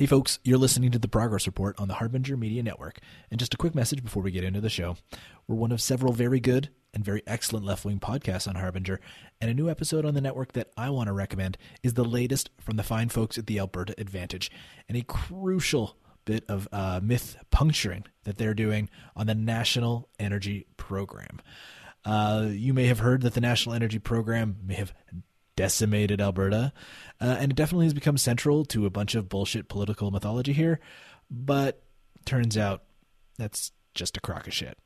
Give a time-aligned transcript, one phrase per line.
[0.00, 3.00] Hey, folks, you're listening to the Progress Report on the Harbinger Media Network.
[3.30, 4.96] And just a quick message before we get into the show.
[5.46, 8.98] We're one of several very good and very excellent left wing podcasts on Harbinger.
[9.42, 12.48] And a new episode on the network that I want to recommend is the latest
[12.58, 14.50] from the fine folks at the Alberta Advantage
[14.88, 20.66] and a crucial bit of uh, myth puncturing that they're doing on the National Energy
[20.78, 21.42] Program.
[22.06, 24.94] Uh, you may have heard that the National Energy Program may have
[25.60, 26.72] decimated Alberta.
[27.20, 30.80] Uh, and it definitely has become central to a bunch of bullshit political mythology here.
[31.30, 31.82] But
[32.24, 32.84] turns out
[33.36, 34.78] that's just a crock of shit.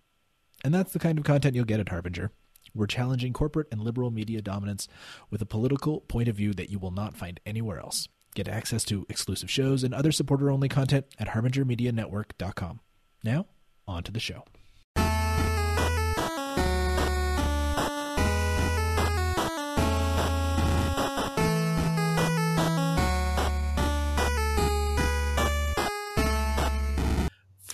[0.65, 2.33] And that's the kind of content you'll get at Harbinger.
[2.75, 4.89] We're challenging corporate and liberal media dominance
[5.31, 8.09] with a political point of view that you will not find anywhere else.
[8.35, 12.81] Get access to exclusive shows and other supporter only content at harbingermedianetwork.com.
[13.23, 13.47] Now,
[13.87, 14.45] on to the show.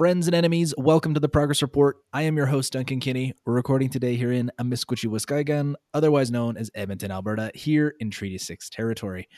[0.00, 1.98] Friends and enemies, welcome to the Progress Report.
[2.10, 3.34] I am your host, Duncan Kinney.
[3.44, 8.70] We're recording today here in Amiskwaciwâskahikan, otherwise known as Edmonton, Alberta, here in Treaty 6
[8.70, 9.28] territory.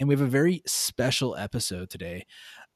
[0.00, 2.24] And we have a very special episode today.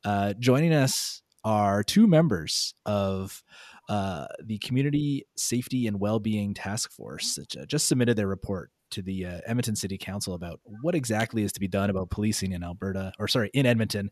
[0.04, 3.42] Uh, joining us are two members of
[3.88, 9.00] uh, the Community Safety and Wellbeing Task Force that uh, just submitted their report to
[9.00, 12.62] the uh, Edmonton City Council about what exactly is to be done about policing in
[12.62, 14.10] Alberta, or sorry, in Edmonton.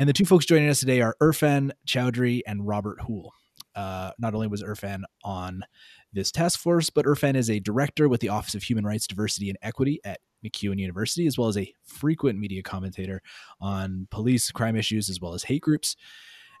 [0.00, 3.32] And the two folks joining us today are Irfan Chaudhry and Robert Houle.
[3.74, 5.62] Uh, not only was Irfan on
[6.12, 9.48] this task force, but Irfan is a director with the Office of Human Rights, Diversity,
[9.48, 13.22] and Equity at MacEwan University, as well as a frequent media commentator
[13.60, 15.96] on police crime issues as well as hate groups.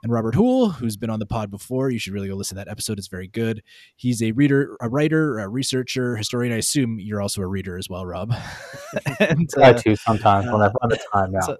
[0.02, 2.64] And Robert Houle, who's been on the pod before, you should really go listen to
[2.64, 2.98] that episode.
[2.98, 3.62] It's very good.
[3.96, 6.52] He's a reader, a writer, a researcher, historian.
[6.52, 8.32] I assume you're also a reader as well, Rob.
[9.20, 11.40] and, uh, I too sometimes when I find the time now.
[11.40, 11.58] So,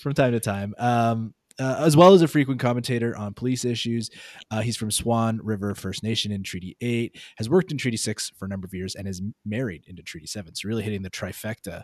[0.00, 0.74] from time to time.
[0.78, 4.08] Um, uh, as well as a frequent commentator on police issues.
[4.50, 8.30] Uh, he's from Swan River First Nation in Treaty 8, has worked in Treaty 6
[8.30, 10.54] for a number of years, and is married into Treaty 7.
[10.54, 11.82] So, really hitting the trifecta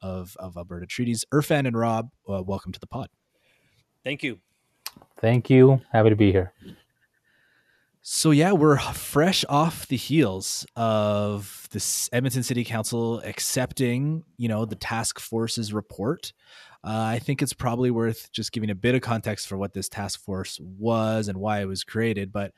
[0.00, 1.26] of, of Alberta treaties.
[1.32, 3.10] Irfan and Rob, uh, welcome to the pod.
[4.02, 4.38] Thank you.
[5.20, 5.82] Thank you.
[5.92, 6.52] Happy to be here.
[8.00, 14.64] So yeah, we're fresh off the heels of this Edmonton City Council accepting, you know,
[14.64, 16.32] the task force's report.
[16.84, 19.88] Uh, I think it's probably worth just giving a bit of context for what this
[19.88, 22.32] task force was and why it was created.
[22.32, 22.52] But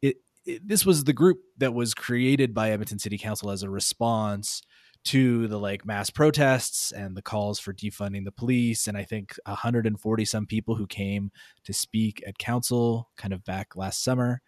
[0.00, 3.70] it, it, this was the group that was created by Edmonton City Council as a
[3.70, 4.62] response
[5.04, 9.38] to the like mass protests and the calls for defunding the police and i think
[9.46, 11.30] 140 some people who came
[11.64, 14.42] to speak at council kind of back last summer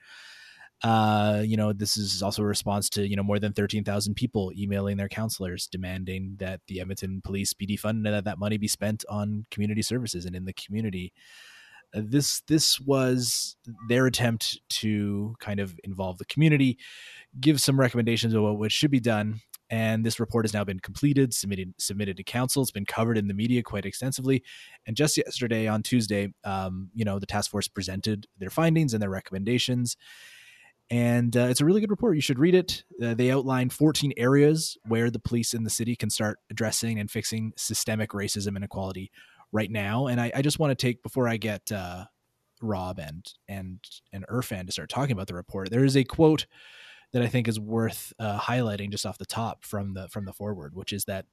[0.82, 4.50] uh, you know, this is also a response to, you know, more than 13,000 people
[4.56, 8.68] emailing their counselors demanding that the Edmonton police be defunded and that that money be
[8.68, 11.12] spent on community services and in the community.
[11.94, 13.56] Uh, this this was
[13.88, 16.78] their attempt to kind of involve the community,
[17.40, 19.40] give some recommendations of what should be done.
[19.68, 22.62] And this report has now been completed, submitted submitted to council.
[22.62, 24.42] It's been covered in the media quite extensively.
[24.86, 29.02] And just yesterday, on Tuesday, um, you know, the task force presented their findings and
[29.02, 29.96] their recommendations
[30.90, 32.16] and uh, it's a really good report.
[32.16, 32.82] You should read it.
[33.02, 37.08] Uh, they outline 14 areas where the police in the city can start addressing and
[37.08, 39.12] fixing systemic racism inequality
[39.52, 40.08] right now.
[40.08, 42.06] And I, I just want to take before I get uh,
[42.60, 43.78] Rob and and
[44.12, 45.70] and Irfan to start talking about the report.
[45.70, 46.46] There is a quote
[47.12, 50.32] that I think is worth uh, highlighting just off the top from the from the
[50.32, 51.26] foreword, which is that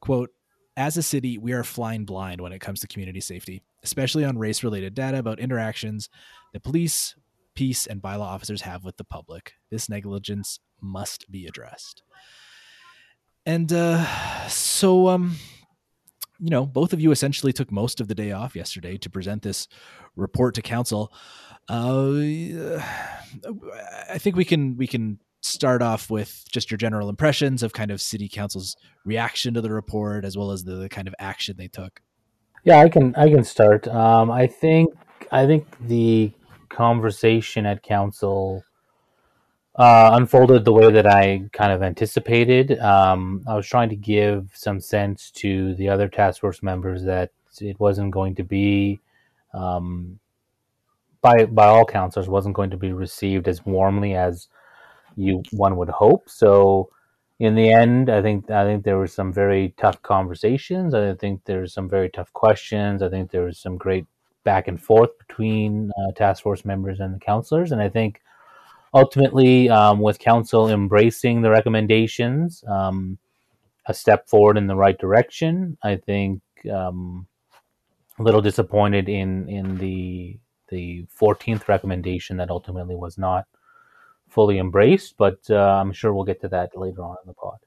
[0.00, 0.30] quote.
[0.78, 4.36] As a city, we are flying blind when it comes to community safety, especially on
[4.36, 6.10] race related data about interactions
[6.52, 7.14] the police,
[7.56, 9.54] peace and bylaw officers have with the public.
[9.70, 12.02] This negligence must be addressed.
[13.44, 14.04] And uh,
[14.48, 15.36] so, um,
[16.38, 19.42] you know, both of you essentially took most of the day off yesterday to present
[19.42, 19.66] this
[20.14, 21.12] report to council.
[21.68, 22.80] Uh,
[24.08, 27.90] I think we can we can start off with just your general impressions of kind
[27.90, 31.68] of city council's reaction to the report as well as the, kind of action they
[31.68, 32.00] took.
[32.64, 33.86] Yeah, I can I can start.
[33.86, 34.92] Um, I think
[35.30, 36.32] I think the
[36.68, 38.64] conversation at council
[39.76, 42.78] uh, unfolded the way that I kind of anticipated.
[42.78, 47.30] Um, I was trying to give some sense to the other task force members that
[47.60, 49.00] it wasn't going to be,
[49.52, 50.18] um,
[51.20, 54.48] by by all councilors, wasn't going to be received as warmly as
[55.16, 56.28] you one would hope.
[56.28, 56.90] So,
[57.38, 60.94] in the end, I think I think there were some very tough conversations.
[60.94, 63.02] I think there were some very tough questions.
[63.02, 64.06] I think there was some great
[64.46, 67.72] back and forth between uh, task force members and the counselors.
[67.72, 68.22] And I think
[68.94, 73.18] ultimately, um, with council embracing the recommendations, um,
[73.86, 75.76] a step forward in the right direction.
[75.82, 76.40] I think
[76.72, 77.26] um,
[78.18, 80.38] a little disappointed in in the
[80.68, 83.44] the 14th recommendation that ultimately was not
[84.28, 87.58] fully embraced, but uh, I'm sure we'll get to that later on in the pod.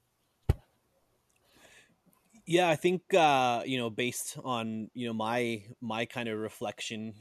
[2.50, 7.14] Yeah, I think uh, you know, based on you know my my kind of reflection,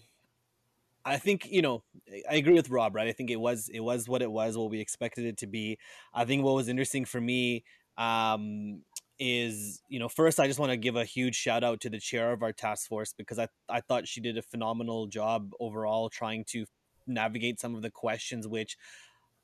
[1.04, 1.82] I think you know
[2.30, 2.94] I agree with Rob.
[2.94, 5.46] Right, I think it was it was what it was, what we expected it to
[5.46, 5.76] be.
[6.14, 7.64] I think what was interesting for me
[7.98, 8.80] um,
[9.18, 12.00] is you know first I just want to give a huge shout out to the
[12.00, 16.08] chair of our task force because I I thought she did a phenomenal job overall
[16.08, 16.64] trying to
[17.06, 18.78] navigate some of the questions which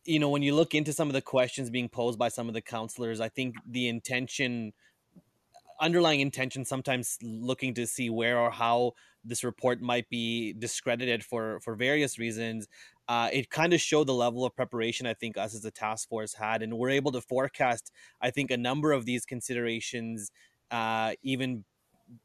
[0.06, 2.54] you know when you look into some of the questions being posed by some of
[2.54, 4.72] the counselors I think the intention
[5.80, 8.92] underlying intention sometimes looking to see where or how
[9.24, 12.68] this report might be discredited for for various reasons
[13.08, 16.08] uh, it kind of showed the level of preparation I think us as a task
[16.08, 20.30] force had, and we're able to forecast I think a number of these considerations
[20.70, 21.64] uh, even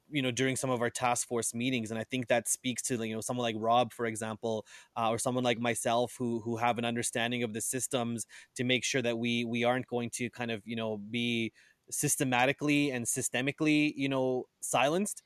[0.10, 2.96] you know during some of our task force meetings and i think that speaks to
[3.06, 4.66] you know someone like rob for example
[4.98, 8.26] uh, or someone like myself who who have an understanding of the systems
[8.56, 11.52] to make sure that we we aren't going to kind of you know be
[11.92, 15.24] systematically and systemically you know silenced.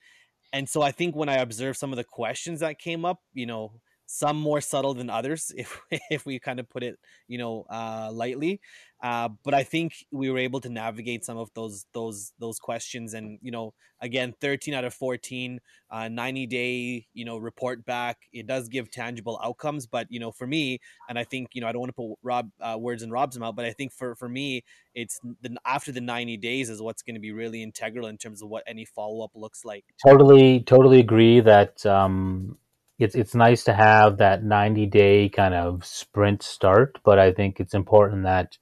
[0.51, 3.45] And so i think when i observed some of the questions that came up you
[3.47, 3.71] know
[4.05, 5.81] some more subtle than others if
[6.11, 8.61] if we kind of put it you know uh, lightly
[9.03, 13.13] uh, but i think we were able to navigate some of those those those questions
[13.13, 15.59] and you know again 13 out of 14
[15.91, 20.31] uh, 90 day you know report back it does give tangible outcomes but you know
[20.31, 23.03] for me and i think you know i don't want to put rob uh, words
[23.03, 24.63] in rob's mouth but i think for for me
[24.95, 28.41] it's the after the 90 days is what's going to be really integral in terms
[28.41, 29.85] of what any follow-up looks like.
[30.05, 32.57] Totally totally agree that um
[32.99, 37.59] it's it's nice to have that 90 day kind of sprint start, but I think
[37.59, 38.57] it's important that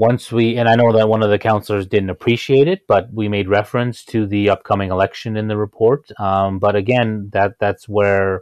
[0.00, 3.28] once we and I know that one of the counselors didn't appreciate it, but we
[3.28, 6.10] made reference to the upcoming election in the report.
[6.18, 8.40] Um, but again, that that's where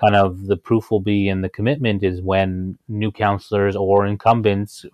[0.00, 4.86] kind of the proof will be in the commitment is when new counselors or incumbents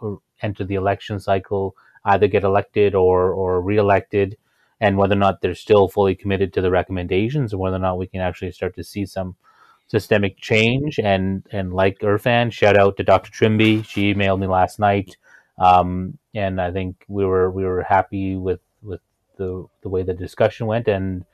[0.43, 4.37] enter the election cycle, either get elected or or reelected
[4.81, 7.99] and whether or not they're still fully committed to the recommendations, or whether or not
[7.99, 9.37] we can actually start to see some
[9.87, 10.99] systemic change.
[10.99, 13.31] And and like Irfan, shout out to Dr.
[13.31, 13.85] Trimbee.
[13.87, 15.17] She emailed me last night,
[15.61, 19.01] um, and I think we were we were happy with with
[19.37, 21.25] the the way the discussion went and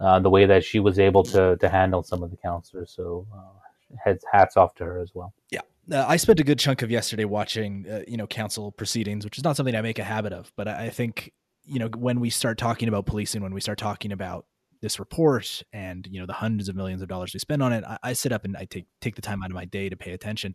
[0.00, 2.92] uh, the way that she was able to to handle some of the counselors.
[2.96, 3.26] So.
[3.34, 3.60] Uh,
[4.02, 5.32] heads hats off to her as well.
[5.50, 5.60] Yeah,
[5.92, 9.38] uh, I spent a good chunk of yesterday watching, uh, you know, council proceedings, which
[9.38, 11.32] is not something I make a habit of, but I think
[11.66, 14.46] you know, when we start talking about policing, when we start talking about
[14.84, 17.82] this report and you know the hundreds of millions of dollars we spend on it,
[17.84, 19.96] I, I sit up and I take take the time out of my day to
[19.96, 20.54] pay attention.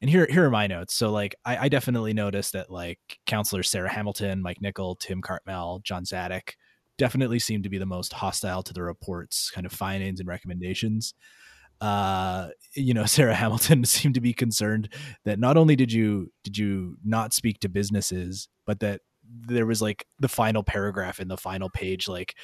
[0.00, 0.94] And here here are my notes.
[0.94, 5.82] So like I, I definitely noticed that like counselors Sarah Hamilton, Mike Nickel, Tim Cartmell,
[5.84, 6.54] Jon Dziadyk
[6.96, 11.14] definitely seem to be the most hostile to the report's kind of findings and recommendations
[11.80, 14.92] uh you know sarah hamilton seemed to be concerned
[15.24, 19.82] that not only did you did you not speak to businesses but that there was
[19.82, 22.34] like the final paragraph in the final page like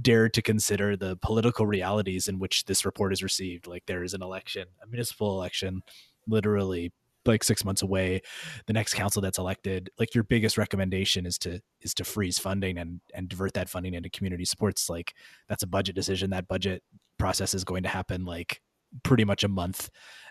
[0.00, 4.14] dared to consider the political realities in which this report is received like there is
[4.14, 5.82] an election a municipal election
[6.26, 6.92] literally
[7.24, 8.20] like six months away
[8.66, 12.78] the next council that's elected like your biggest recommendation is to is to freeze funding
[12.78, 15.14] and and divert that funding into community supports like
[15.48, 16.82] that's a budget decision that budget
[17.18, 18.60] process is going to happen like
[19.04, 19.88] pretty much a month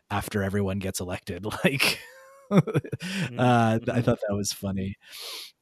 [0.09, 1.99] after everyone gets elected like
[2.51, 3.39] mm-hmm.
[3.39, 4.01] uh, I mm-hmm.
[4.01, 4.97] thought that was funny.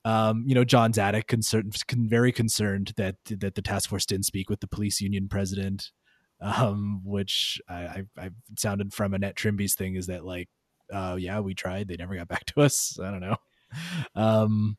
[0.10, 4.50] Um, you know, Jon Dziadyk concerned, very concerned that that the task force didn't speak
[4.50, 5.92] with the police union president,
[6.42, 10.50] um, which I, I, I sounded from Annette Trimbee's thing is that like,
[10.92, 12.98] uh, yeah, we tried, they never got back to us.
[13.00, 13.36] I don't know.
[14.16, 14.78] Um,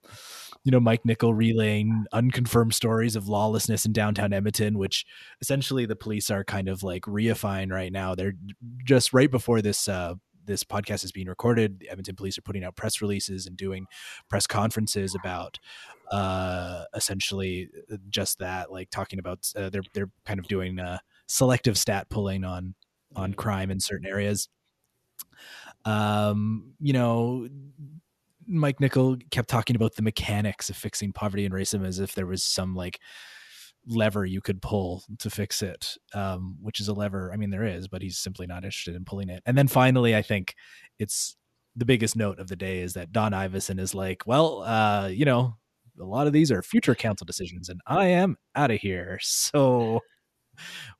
[0.64, 5.06] you know, Mike Nickel relaying unconfirmed stories of lawlessness in downtown Edmonton, which
[5.40, 8.16] essentially the police are kind of like reifying right now.
[8.16, 8.34] They're
[8.84, 12.64] just right before this uh, this podcast is being recorded, the Edmonton police are putting
[12.64, 13.86] out press releases and doing
[14.28, 15.58] press conferences about
[16.10, 20.98] uh, essentially uh, just that, like talking about uh, they're they're kind of doing uh,
[21.26, 22.74] selective stat pulling on
[23.14, 23.40] on mm-hmm.
[23.40, 24.48] crime in certain areas.
[25.84, 27.48] Um, you know,
[28.46, 32.26] Mike Nickel kept talking about the mechanics of fixing poverty and racism as if there
[32.26, 33.00] was some like
[33.86, 37.32] lever you could pull to fix it, um, which is a lever.
[37.32, 39.42] I mean, there is, but he's simply not interested in pulling it.
[39.46, 40.54] And then finally, I think
[40.98, 41.36] it's
[41.76, 45.24] the biggest note of the day is that Don Iveson is like, well, uh, you
[45.24, 45.56] know,
[46.00, 49.18] a lot of these are future council decisions, and I am out of here.
[49.52, 50.00] So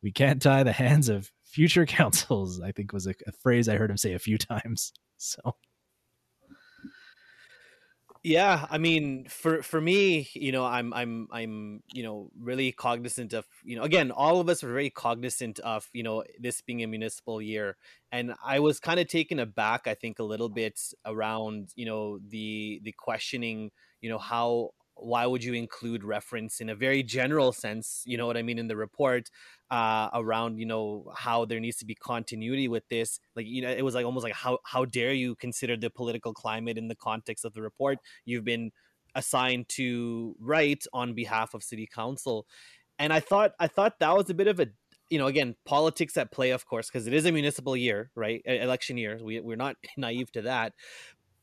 [0.02, 2.60] we can't tie the hands of future councils.
[2.60, 4.92] I think was a, a phrase I heard him say a few times.
[5.18, 5.56] So
[8.22, 13.32] Yeah, I mean, for for me, you know, I'm I'm I'm you know really cognizant
[13.32, 16.82] of you know again, all of us are very cognizant of you know this being
[16.82, 17.78] a municipal year,
[18.12, 22.18] and I was kind of taken aback, I think, a little bit around you know
[22.28, 23.70] the the questioning,
[24.02, 28.26] you know, how why would you include reference in a very general sense, you know
[28.26, 29.30] what I mean, in the report
[29.70, 33.20] uh, around you know how there needs to be continuity with this.
[33.36, 36.34] Like you know, it was like almost like how how dare you consider the political
[36.34, 37.98] climate in the context of the report?
[38.24, 38.72] You've been
[39.14, 42.46] assigned to write on behalf of city council,
[42.98, 44.66] and I thought I thought that was a bit of a
[45.08, 48.42] you know again politics at play of course because it is a municipal year right?
[48.44, 49.18] Election year.
[49.22, 50.72] We, we're not naive to that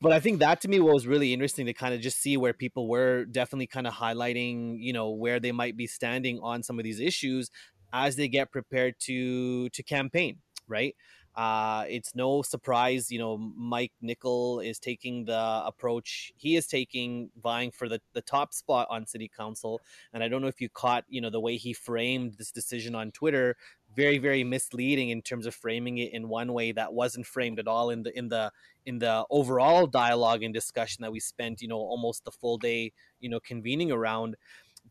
[0.01, 2.53] but I think that to me was really interesting to kind of just see where
[2.53, 6.77] people were definitely kind of highlighting, you know, where they might be standing on some
[6.79, 7.49] of these issues
[7.93, 10.95] as they get prepared to to campaign, right?
[11.37, 17.29] Uh, it's no surprise, you know, Mike Nickel is taking the approach he is taking,
[17.43, 19.79] vying for the, the top spot on city council.
[20.13, 22.95] And I don't know if you caught, you know, the way he framed this decision
[22.95, 23.55] on Twitter,
[23.97, 27.67] very, very misleading in terms of framing it in one way that wasn't framed at
[27.67, 28.51] all in the in the
[28.85, 32.93] in the overall dialogue and discussion that we spent, you know, almost the full day,
[33.19, 34.37] you know, convening around.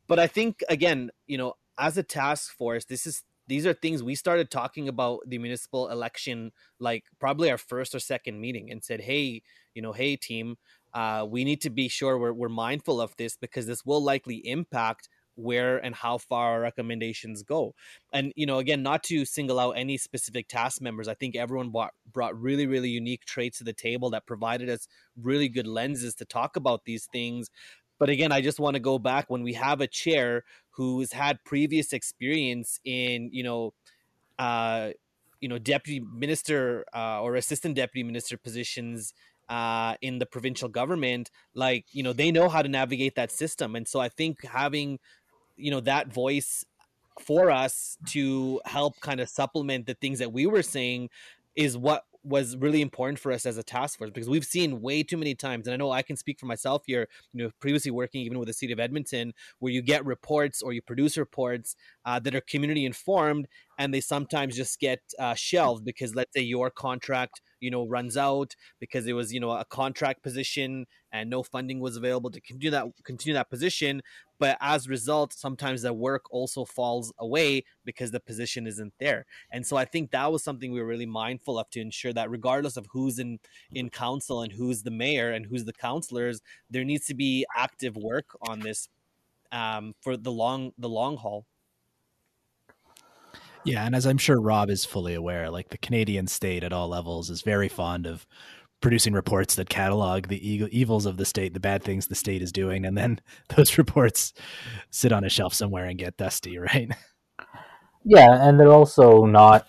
[0.08, 4.02] But I think again, you know, as a task force, this is these are things
[4.02, 8.82] we started talking about the municipal election like probably our first or second meeting and
[8.82, 10.56] said, hey, you know, hey team,
[10.94, 14.36] uh, we need to be sure we're, we're mindful of this because this will likely
[14.48, 17.74] impact where and how far our recommendations go.
[18.12, 21.70] And you know, again, not to single out any specific task members, I think everyone
[21.70, 24.88] brought brought really really unique traits to the table that provided us
[25.20, 27.50] really good lenses to talk about these things.
[27.98, 31.42] But again, I just want to go back when we have a chair who's had
[31.44, 33.72] previous experience in, you know,
[34.38, 34.90] uh,
[35.40, 39.14] you know, deputy minister uh, or assistant deputy minister positions
[39.48, 43.76] uh, in the provincial government, like you know, they know how to navigate that system,
[43.76, 44.98] and so I think having
[45.56, 46.64] you know that voice
[47.20, 51.08] for us to help kind of supplement the things that we were saying
[51.54, 55.02] is what was really important for us as a task force because we've seen way
[55.02, 57.90] too many times and i know i can speak for myself here you know previously
[57.90, 61.76] working even with the city of edmonton where you get reports or you produce reports
[62.04, 63.46] uh, that are community informed
[63.78, 68.16] and they sometimes just get uh, shelved because let's say your contract you know runs
[68.16, 72.40] out because it was you know a contract position and no funding was available to
[72.40, 74.02] continue that continue that position.
[74.38, 79.24] But as a result sometimes the work also falls away because the position isn't there.
[79.50, 82.30] And so i think that was something we were really mindful of to ensure that
[82.30, 83.38] regardless of who's in
[83.72, 87.96] in council and who's the mayor and who's the councilors there needs to be active
[87.96, 88.88] work on this
[89.52, 91.46] um, for the long the long haul
[93.66, 96.88] yeah, and as I'm sure Rob is fully aware, like the Canadian state at all
[96.88, 98.26] levels is very fond of
[98.80, 102.52] producing reports that catalog the evils of the state, the bad things the state is
[102.52, 103.20] doing, and then
[103.56, 104.32] those reports
[104.90, 106.90] sit on a shelf somewhere and get dusty, right?
[108.04, 109.66] Yeah, and they're also not.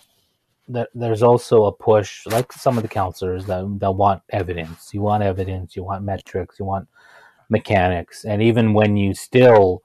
[0.94, 4.94] There's also a push, like some of the counselors that that want evidence.
[4.94, 5.76] You want evidence.
[5.76, 6.60] You want metrics.
[6.60, 6.88] You want
[7.50, 9.82] mechanics, and even when you still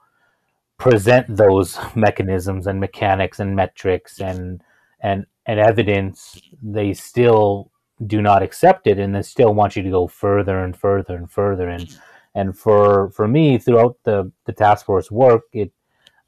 [0.82, 4.62] present those mechanisms and mechanics and metrics and
[5.00, 7.70] and and evidence, they still
[8.06, 11.30] do not accept it and they still want you to go further and further and
[11.30, 11.96] further and
[12.34, 15.72] and for for me throughout the the task force work it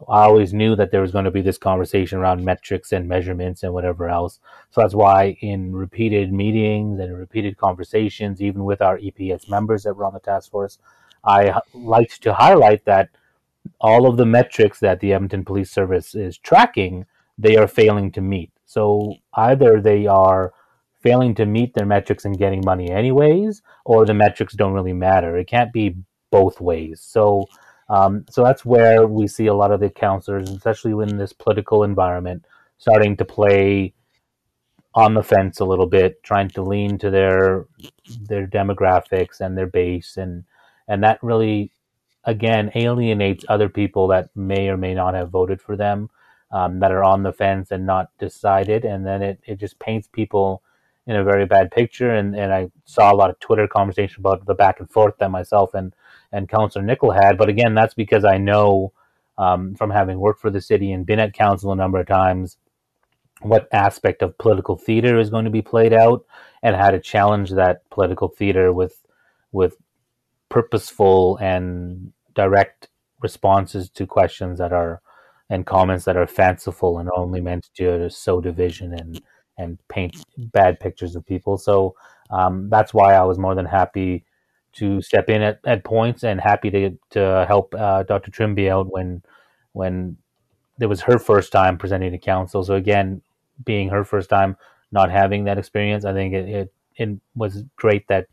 [0.09, 3.63] I always knew that there was going to be this conversation around metrics and measurements
[3.63, 4.41] and whatever else.
[4.71, 9.95] So that's why in repeated meetings and repeated conversations, even with our EPS members that
[9.95, 10.79] were on the task force,
[11.25, 13.09] I liked to highlight that
[13.81, 17.07] all of the metrics that the Edmonton Police Service is tracking,
[17.39, 18.51] they are failing to meet.
[18.65, 20.53] So either they are
[21.01, 25.37] failing to meet their metrics and getting money anyways, or the metrics don't really matter.
[25.37, 25.97] It can't be
[26.31, 27.01] both ways.
[27.01, 27.47] So
[27.89, 31.85] um, so that's where we see a lot of the counselors, especially in this political
[31.85, 32.47] environment,
[32.79, 33.95] starting to play
[34.95, 37.67] on the fence a little bit, trying to lean to their
[38.23, 40.45] their demographics and their base, and
[40.89, 41.71] and that really
[42.27, 46.11] again alienates other people that may or may not have voted for them
[46.51, 48.85] um, that are on the fence and not decided.
[48.85, 50.63] And then it, it just paints people
[51.07, 52.15] in a very bad picture.
[52.15, 55.31] And, and I saw a lot of Twitter conversation about the back and forth that
[55.31, 55.95] myself and
[56.33, 57.37] and Councillor Nickel had.
[57.37, 58.93] But again that's because I know
[59.37, 62.57] um, from having worked for the city and been at council a number of times
[63.43, 66.25] what aspect of political theater is going to be played out
[66.63, 69.03] and how to challenge that political theater with
[69.53, 69.77] with
[70.49, 72.89] purposeful and direct
[73.21, 75.01] responses to questions that are
[75.51, 79.21] and comments that are fanciful and only meant to sow division and
[79.57, 81.57] and paint bad pictures of people.
[81.57, 81.95] So
[82.31, 84.25] um, that's why I was more than happy
[84.75, 88.31] to step in at, at points and happy to to help uh, Dr.
[88.31, 89.23] Trimbee out when
[89.73, 90.17] when
[90.81, 92.65] it was her first time presenting to council.
[92.65, 93.23] So again,
[93.65, 94.57] being her first time
[94.91, 98.27] not having that experience, I think it it, it was great that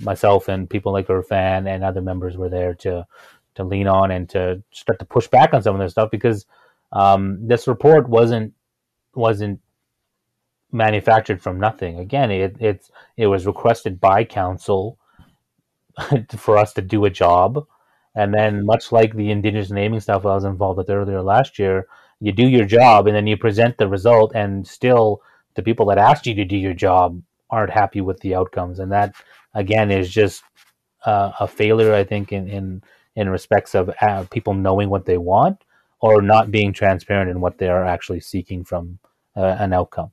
[0.00, 3.06] myself and people like Irfan and other members were there to
[3.54, 6.46] to lean on and to start to push back on some of this stuff because
[6.92, 8.52] um, this report wasn't
[9.14, 9.60] wasn't
[10.72, 11.98] manufactured from nothing.
[11.98, 14.98] Again, it it's it was requested by council
[16.36, 17.66] for us to do a job,
[18.14, 21.86] and then much like the indigenous naming stuff I was involved with earlier last year,
[22.20, 25.22] you do your job and then you present the result, and still
[25.54, 28.92] the people that asked you to do your job aren't happy with the outcomes, and
[28.92, 29.14] that
[29.54, 30.42] again is just
[31.04, 31.94] uh, a failure.
[31.94, 32.82] I think in in
[33.14, 35.64] in respects of uh, people knowing what they want
[36.00, 38.98] or not being transparent in what they are actually seeking from
[39.36, 40.12] uh, an outcome.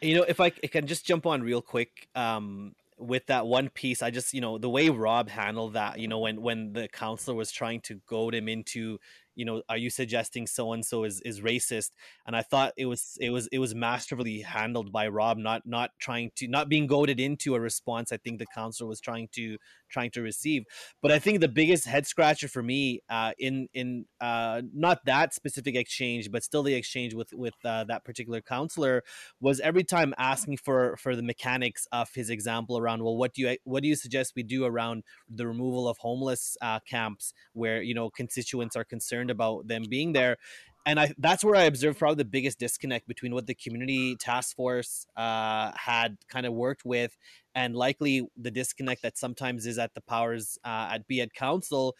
[0.00, 3.68] You know, if I, I can just jump on real quick um, with that one
[3.70, 5.98] piece, I just you know the way Rob handled that.
[5.98, 8.98] You know, when when the counselor was trying to goad him into
[9.36, 11.90] you know are you suggesting so and so is is racist?
[12.26, 15.90] And i thought it was it was it was masterfully handled by rob not not
[16.00, 19.58] trying to not being goaded into a response i think the counselor was trying to
[19.88, 20.64] trying to receive.
[21.02, 25.34] But i think the biggest head scratcher for me uh in in uh not that
[25.34, 29.02] specific exchange but still the exchange with with uh, that particular counselor
[29.40, 33.42] was every time asking for for the mechanics of his example around well what do
[33.42, 37.82] you what do you suggest we do around the removal of homeless uh, camps where
[37.82, 40.36] you know constituents are concerned concerned about them being there.
[40.88, 44.54] And I that's where I observed probably the biggest disconnect between what the community task
[44.54, 47.16] force uh, had kind of worked with,
[47.56, 51.96] and likely the disconnect that sometimes is at the powers uh, at be at council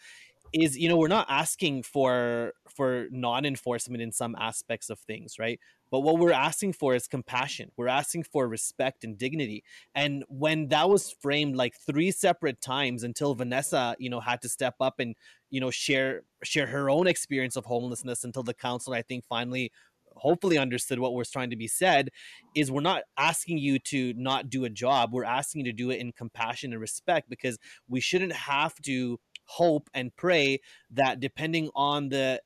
[0.53, 5.59] is you know we're not asking for for non-enforcement in some aspects of things right?
[5.89, 7.71] But what we're asking for is compassion.
[7.77, 9.63] We're asking for respect and dignity.
[9.95, 14.49] And when that was framed like three separate times until vanessa you know had to
[14.49, 15.15] step up and
[15.49, 19.71] you know share share her own experience of homelessness until the council i think finally
[20.17, 22.09] hopefully understood what was trying to be said
[22.55, 25.13] is we're not asking you to not do a job.
[25.13, 29.19] We're asking you to do it in compassion and respect because we shouldn't have to
[29.47, 30.59] hope and pray
[30.91, 32.41] that depending on the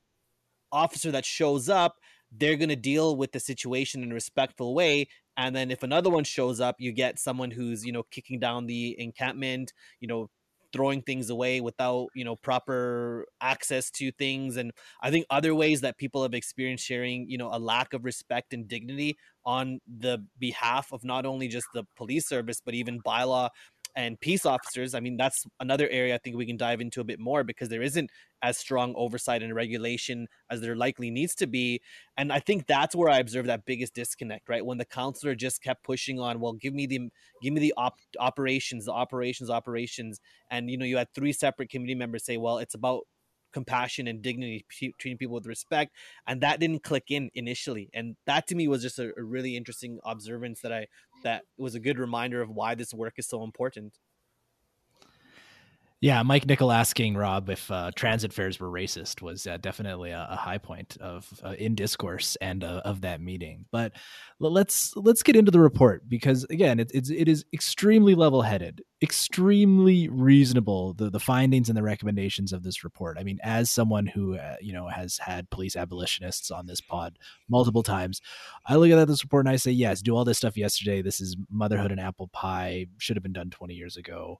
[0.71, 1.97] officer that shows up
[2.31, 5.07] they're going to deal with the situation in a respectful way.
[5.37, 8.67] And then if another one shows up you get someone who's you know kicking down
[8.67, 10.29] the encampment you know
[10.73, 14.57] throwing things away without you know proper access to things.
[14.57, 18.05] And i think other ways that people have experienced sharing you know a lack of
[18.05, 23.01] respect and dignity on the behalf of not only just the police service but even
[23.01, 23.49] bylaw
[23.95, 24.93] and peace officers.
[24.93, 27.69] I mean, that's another area I think we can dive into a bit more because
[27.69, 28.09] there isn't
[28.41, 31.81] as strong oversight and regulation as there likely needs to be.
[32.17, 34.65] And I think that's where I observed that biggest disconnect, right?
[34.65, 37.09] When the counselor just kept pushing on, well, give me the
[37.41, 41.69] give me the op- operations, the operations, operations, and you know, you had three separate
[41.69, 43.03] committee members say, well, it's about
[43.51, 45.95] compassion and dignity, treating people with respect,
[46.27, 47.89] and that didn't click in initially.
[47.93, 50.87] And that to me was just a, a really interesting observance that I
[51.23, 53.97] that was a good reminder of why this work is so important.
[56.01, 60.29] Yeah, Mike Nickel asking Rob if uh, transit fares were racist was uh, definitely a,
[60.31, 63.65] a, high point of uh, in discourse and uh, of that meeting.
[63.71, 63.91] But
[64.39, 68.81] let's let's get into the report because again, it, it's it is extremely level headed,
[69.03, 70.95] extremely reasonable.
[70.95, 73.19] The the findings and the recommendations of this report.
[73.19, 77.19] I mean, as someone who uh, you know has had police abolitionists on this pod
[77.47, 78.21] multiple times,
[78.65, 81.03] I look at this report and I say, yes, do all this stuff yesterday.
[81.03, 82.87] This is motherhood and apple pie.
[82.97, 84.39] Should have been done twenty years ago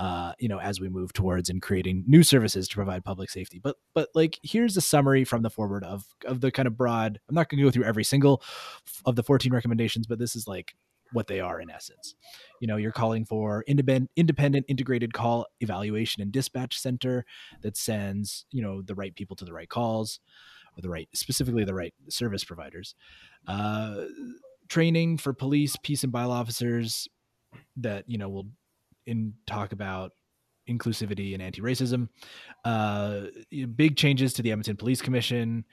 [0.00, 3.60] uh, you know, as we move towards and creating new services to provide public safety.
[3.62, 7.20] But but like here's a summary from the foreword of of the kind of broad.
[7.28, 8.42] I'm not going to go through every single
[9.04, 10.72] of the 14 recommendations, but this is like
[11.12, 12.14] what they are in essence.
[12.62, 17.26] You know, you're calling for independent independent integrated call evaluation and dispatch center
[17.60, 20.18] that sends, you know, the right people to the right calls
[20.78, 22.94] or the right specifically the right service providers.
[23.46, 24.04] Uh
[24.70, 27.06] training for police, peace and bylaw officers
[27.76, 28.46] that, you know, will
[29.10, 30.12] in talk about
[30.68, 32.08] inclusivity and anti-racism.
[32.64, 33.22] Uh,
[33.74, 35.64] big changes to the Edmonton Police Commission.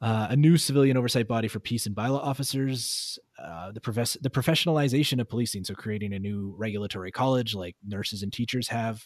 [0.00, 4.30] Uh, a new civilian oversight body for peace and bylaw officers, uh, the, profess- the
[4.30, 9.04] professionalization of policing, so creating a new regulatory college like nurses and teachers have,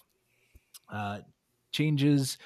[0.92, 1.20] uh,
[1.72, 2.36] changes,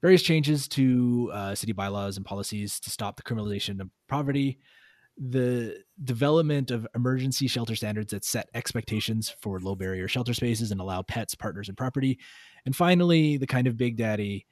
[0.00, 4.58] various changes to uh, city bylaws and policies to stop the criminalization of poverty,
[5.30, 10.80] the development of emergency shelter standards that set expectations for low barrier shelter spaces and
[10.80, 12.18] allow pets, partners, and property.
[12.66, 14.46] And finally, the kind of big daddy,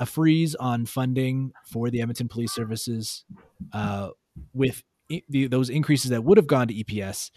[0.00, 3.24] a freeze on funding for the Edmonton Police Services
[3.72, 4.10] uh,
[4.54, 4.82] with
[5.28, 7.30] the, those increases that would have gone to EPS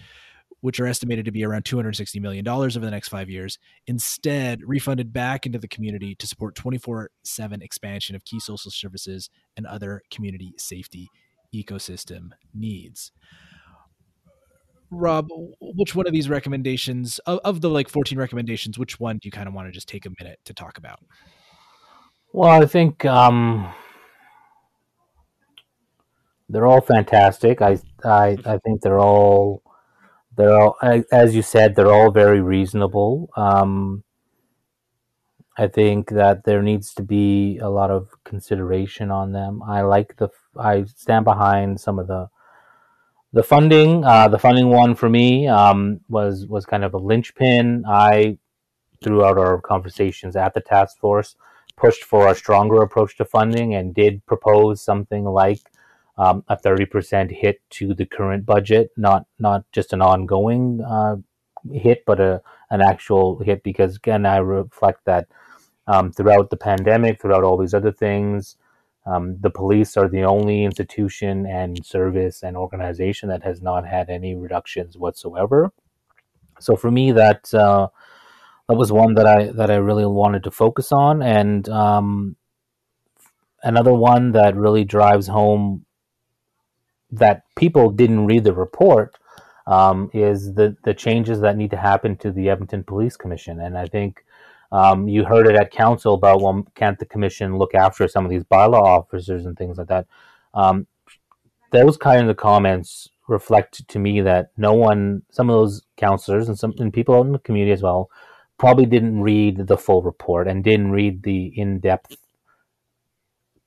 [0.62, 3.58] which are estimated to be around $260 million over the next five years,
[3.88, 9.32] instead refunded back into the community to support 24 7 expansion of key social services
[9.58, 11.10] and other community safety
[11.54, 13.12] ecosystem needs.
[14.90, 15.30] Rob,
[15.62, 19.32] which one of these recommendations, of, of the like 14 recommendations, which one do you
[19.32, 21.00] kind of want to just take a minute to talk about?
[22.34, 23.72] Well, I think um,
[26.50, 27.62] they're all fantastic.
[27.62, 29.64] I, I, I think they're all
[30.36, 30.78] they're all,
[31.12, 33.30] as you said, they're all very reasonable.
[33.36, 34.04] Um,
[35.62, 39.62] I think that there needs to be a lot of consideration on them.
[39.62, 42.30] I like the, I stand behind some of the,
[43.32, 44.04] the funding.
[44.04, 47.84] Uh, the funding one for me um, was was kind of a linchpin.
[47.88, 48.40] I,
[49.04, 51.36] throughout our conversations at the task force,
[51.78, 55.62] pushed for a stronger approach to funding and did propose something like
[56.18, 61.18] um, a 30% hit to the current budget, not not just an ongoing uh,
[61.72, 63.62] hit, but a an actual hit.
[63.62, 65.28] Because again, I reflect that
[65.92, 68.56] um, throughout the pandemic, throughout all these other things,
[69.06, 74.10] um, the police are the only institution and service and organization that has not had
[74.10, 75.72] any reductions whatsoever.
[76.60, 77.88] So for me, that uh,
[78.70, 82.36] that was one that I that I really wanted to focus on, and um,
[83.64, 85.86] another one that really drives home
[87.12, 89.18] that people didn't read the report
[89.68, 93.78] um, is the the changes that need to happen to the Edmonton Police Commission, and
[93.78, 94.24] I think
[94.72, 98.32] um, you heard it at council about well, can't the commission look after some of
[98.32, 100.08] these bylaw officers and things like that.
[100.54, 100.88] Um,
[101.72, 106.58] those kind of comments reflect to me that no one, some of those counselors and
[106.58, 108.10] some and people in the community as well,
[108.58, 112.16] probably didn't read the full report and didn't read the in depth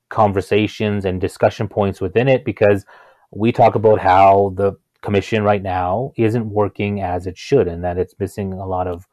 [0.09, 2.87] conversations and discussion points within it because
[3.33, 7.99] we talk about how the commission right now isn't working as it should and that
[7.99, 9.07] it's missing a lot of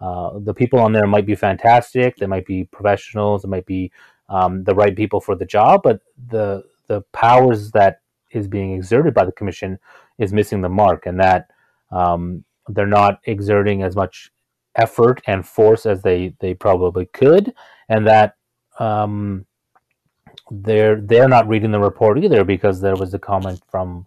[0.00, 2.16] uh, the people on there might be fantastic.
[2.16, 3.44] They might be professionals.
[3.44, 3.90] It might be
[4.28, 9.14] um, the right people for the job but the the powers that is being exerted
[9.14, 9.78] by the commission
[10.18, 11.48] is missing the mark and that
[11.90, 14.30] um, they're not exerting as much
[14.74, 17.54] effort and force as they they probably could
[17.88, 18.36] and that
[18.78, 19.46] um,
[20.50, 24.06] they're they're not reading the report either because there was a comment from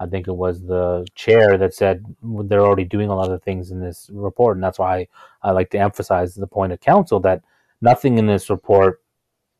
[0.00, 3.70] I think it was the chair that said they're already doing a lot of things
[3.70, 5.08] in this report, and that's why
[5.42, 7.42] I like to emphasize the point of counsel that
[7.82, 9.02] nothing in this report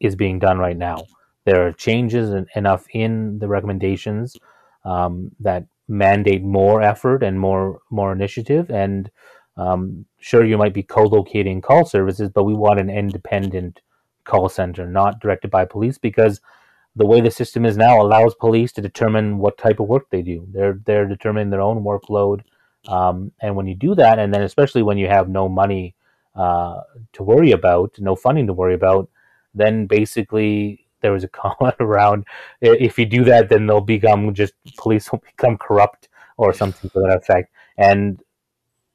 [0.00, 1.04] is being done right now.
[1.44, 4.36] There are changes enough in the recommendations
[4.84, 8.70] um, that mandate more effort and more more initiative.
[8.70, 9.10] And
[9.56, 13.82] um, sure, you might be co-locating call services, but we want an independent
[14.24, 16.40] call center, not directed by police, because
[16.96, 20.22] the way the system is now allows police to determine what type of work they
[20.22, 20.46] do.
[20.52, 22.42] They're they're determining their own workload,
[22.88, 25.94] um, and when you do that, and then especially when you have no money
[26.34, 26.80] uh,
[27.12, 29.08] to worry about, no funding to worry about,
[29.54, 32.24] then basically there was a comment around
[32.60, 37.00] if you do that, then they'll become just police will become corrupt or something to
[37.00, 37.52] that effect.
[37.76, 38.22] And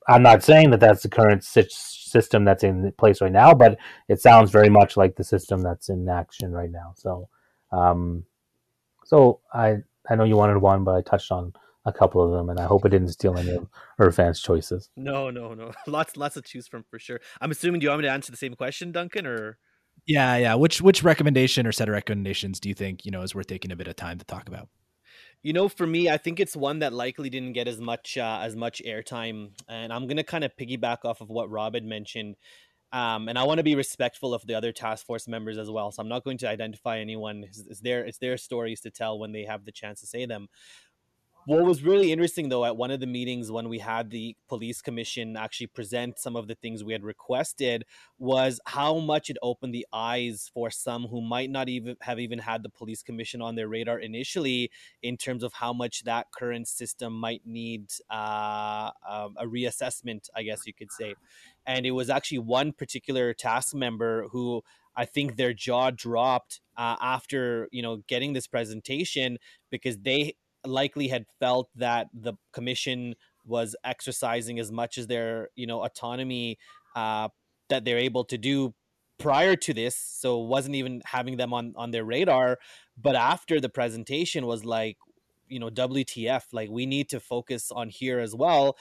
[0.08, 3.78] I'm not saying that that's the current system that's in place right now, but
[4.08, 6.94] it sounds very much like the system that's in action right now.
[6.96, 7.28] So,
[7.76, 8.26] um,
[9.04, 9.78] so I
[10.10, 11.54] I know you wanted one, but I touched on
[11.86, 13.68] a couple of them, and I hope it didn't steal any of
[14.00, 14.90] Irfan's choices.
[14.96, 15.72] No, no, no.
[15.88, 17.20] Lots, lots to choose from for sure.
[17.42, 17.80] I'm assuming.
[17.80, 19.58] Do you want me to answer the same question, Duncan, or?
[20.06, 20.56] Yeah, yeah.
[20.56, 23.72] Which which recommendation or set of recommendations do you think you know is worth taking
[23.72, 24.70] a bit of time to talk about?
[25.44, 28.40] You know, for me, I think it's one that likely didn't get as much uh,
[28.42, 32.36] as much airtime, and I'm gonna kind of piggyback off of what Rob had mentioned.
[32.92, 35.92] Um, and I want to be respectful of the other task force members as well.
[35.92, 37.44] So I'm not going to identify anyone.
[37.44, 40.26] It's, it's their it's their stories to tell when they have the chance to say
[40.26, 40.48] them
[41.46, 44.82] what was really interesting though at one of the meetings when we had the police
[44.82, 47.86] commission actually present some of the things we had requested
[48.18, 52.40] was how much it opened the eyes for some who might not even have even
[52.40, 54.72] had the police commission on their radar initially
[55.04, 60.44] in terms of how much that current system might need uh, um, a reassessment i
[60.44, 61.16] guess you could say.
[61.66, 64.64] And it was actually one particular task member who
[64.96, 69.38] I think their jaw dropped uh, after you know getting this presentation
[69.70, 70.36] because they
[70.68, 76.58] likely had felt that the commission was exercising as much as their you know autonomy
[76.96, 77.30] uh,
[77.70, 78.74] that they're able to do
[79.18, 82.58] prior to this so wasn't even having them on on their radar.
[82.98, 84.98] But after the presentation was like
[85.48, 88.76] you know wtf like we need to focus on here as well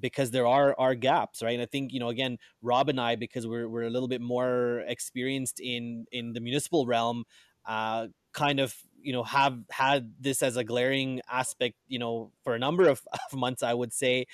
[0.00, 1.54] because there are are gaps right?
[1.54, 4.20] And i think you know again rob and i because we're, we're a little bit
[4.20, 7.24] more experienced in in the municipal realm
[7.66, 8.74] uh kind of
[9.08, 13.00] you know have had this as a glaring aspect you know for a number of,
[13.32, 14.26] of months i would say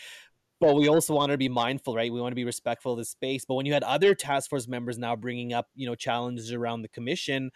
[0.61, 2.13] but we also want to be mindful, right?
[2.13, 3.45] We want to be respectful of the space.
[3.45, 6.83] But when you had other task force members now bringing up, you know, challenges around
[6.83, 7.51] the commission,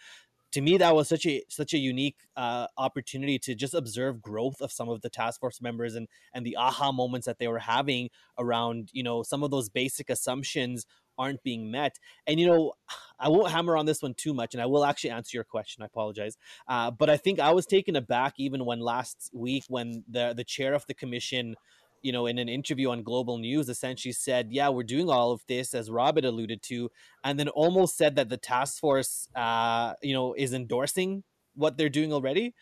[0.51, 4.61] to me that was such a such a unique uh, opportunity to just observe growth
[4.61, 7.59] of some of the task force members and and the aha moments that they were
[7.59, 10.85] having around you know some of those basic assumptions
[11.17, 11.99] aren't being met.
[12.25, 12.73] And you know
[13.19, 15.83] i won't hammer on this one too much and i will actually answer your question
[15.83, 16.37] i apologize.
[16.67, 20.43] Uh, but i think i was taken aback even when last week when the the
[20.43, 21.55] chair of the commission
[22.01, 25.41] you know, in an interview on Global News, essentially said, "Yeah, we're doing all of
[25.47, 26.89] this," as Robert alluded to,
[27.23, 31.23] and then almost said that the task force, uh, you know, is endorsing
[31.55, 32.53] what they're doing already.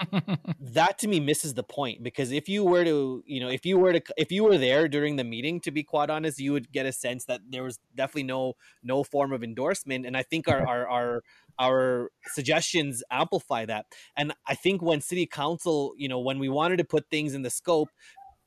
[0.60, 3.78] that to me misses the point because if you were to, you know, if you
[3.78, 6.70] were to, if you were there during the meeting, to be quite honest, you would
[6.72, 10.48] get a sense that there was definitely no no form of endorsement, and I think
[10.48, 11.22] our our our
[11.58, 13.86] our suggestions amplify that.
[14.16, 17.42] And I think when city council, you know, when we wanted to put things in
[17.42, 17.90] the scope,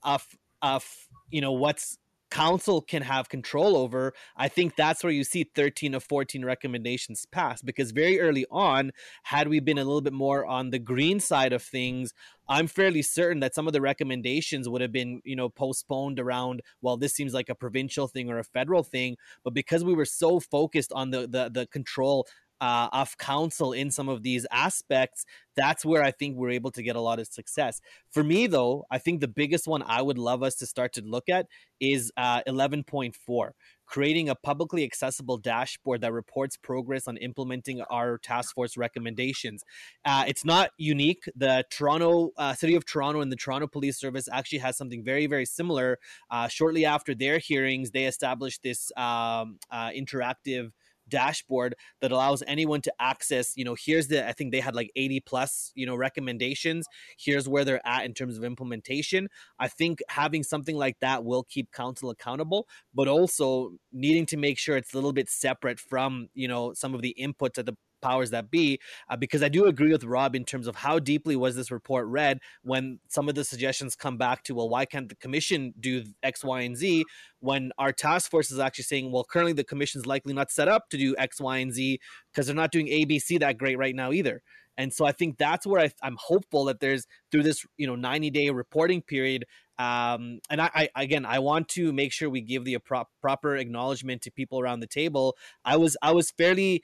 [0.03, 0.25] of
[0.61, 0.85] of
[1.29, 1.97] you know what's
[2.29, 7.25] council can have control over i think that's where you see 13 of 14 recommendations
[7.31, 8.91] pass because very early on
[9.23, 12.13] had we been a little bit more on the green side of things
[12.49, 16.61] i'm fairly certain that some of the recommendations would have been you know postponed around
[16.81, 20.05] well this seems like a provincial thing or a federal thing but because we were
[20.05, 22.27] so focused on the the, the control
[22.61, 26.83] uh, of council in some of these aspects, that's where I think we're able to
[26.83, 27.81] get a lot of success.
[28.11, 31.01] For me, though, I think the biggest one I would love us to start to
[31.01, 31.47] look at
[31.79, 33.51] is uh, 11.4
[33.87, 39.63] creating a publicly accessible dashboard that reports progress on implementing our task force recommendations.
[40.05, 41.23] Uh, it's not unique.
[41.35, 45.25] The Toronto uh, City of Toronto and the Toronto Police Service actually has something very,
[45.25, 45.97] very similar.
[46.29, 50.71] Uh, shortly after their hearings, they established this um, uh, interactive
[51.09, 54.91] dashboard that allows anyone to access you know here's the i think they had like
[54.95, 56.87] 80 plus you know recommendations.
[57.17, 59.29] Here's where they're at in terms of implementation.
[59.59, 64.57] I think having something like that will keep council accountable but also needing to make
[64.57, 67.75] sure it's a little bit separate from you know some of the inputs that the
[68.01, 68.79] powers that be
[69.09, 72.07] uh, because i do agree with rob in terms of how deeply was this report
[72.07, 76.03] read when some of the suggestions come back to well why can't the commission do
[76.23, 77.05] x y and z?
[77.39, 80.67] When our task force is actually saying well currently the commission is likely not set
[80.67, 81.99] up to do x y and z
[82.31, 84.41] because they're not doing abc that great right now either.
[84.77, 87.95] And so i think that's where I, i'm hopeful that there's through this you know
[87.95, 89.45] 90 day reporting period
[89.79, 93.55] um, and I, I, again i want to make sure we give the pro- proper
[93.55, 95.35] acknowledgement to people around the table.
[95.65, 96.83] I was i was fairly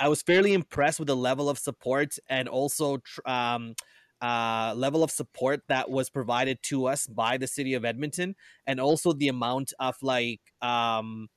[0.00, 3.74] I was fairly impressed with the level of support and also um,
[4.22, 8.34] uh, level of support that was provided to us by the city of Edmonton,
[8.66, 11.28] and also the amount of like um,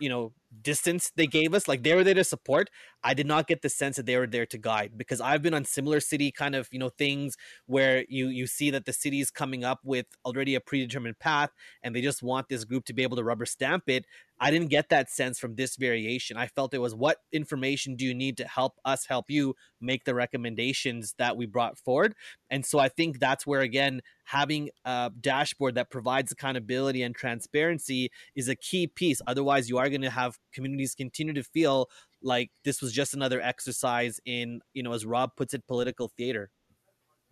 [0.00, 2.70] you know distance they gave us like they were there to support.
[3.02, 5.54] I did not get the sense that they were there to guide because i've been
[5.54, 7.36] on similar city kind of you know things
[7.66, 11.50] where you you see that the city is coming up with already a predetermined path
[11.82, 14.04] and they just want this group to be able to rubber stamp it.
[14.40, 16.36] I didn't get that sense from this variation.
[16.36, 20.04] I felt it was what information do you need to help us help you make
[20.04, 22.14] the recommendations that we brought forward?
[22.50, 28.10] And so i think that's where again having a dashboard that provides accountability and transparency
[28.34, 29.20] is a key piece.
[29.26, 31.88] Otherwise you are going to have communities continue to feel
[32.22, 36.50] like this was just another exercise in, you know, as Rob puts it, political theater.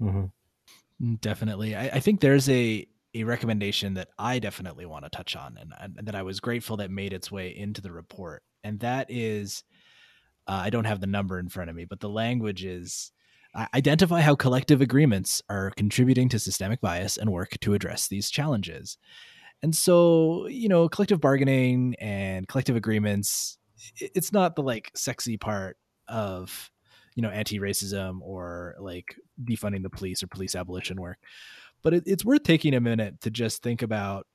[0.01, 0.25] Mm-hmm.
[1.03, 1.75] Mm, definitely.
[1.75, 5.73] I, I, think there's a, a recommendation that I definitely want to touch on and,
[5.79, 8.43] and, that I was grateful that made its way into the report.
[8.65, 9.65] And that is,
[10.47, 13.13] uh, I don't have the number in front of me, but the language is
[13.55, 18.31] uh, identify how collective agreements are contributing to systemic bias and work to address these
[18.31, 18.97] challenges.
[19.63, 23.59] And so, you know, collective bargaining and collective agreements,
[23.97, 25.77] it's not the like sexy part
[26.09, 26.71] of,
[27.15, 31.19] you know, anti racism or like defunding the police or police abolition work.
[31.83, 34.27] But it, it's worth taking a minute to just think about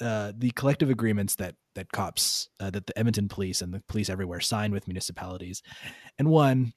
[0.00, 4.08] uh, the collective agreements that that cops, uh, that the Edmonton police and the police
[4.08, 5.62] everywhere sign with municipalities.
[6.18, 6.72] And one,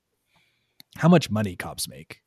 [0.95, 2.21] how much money cops make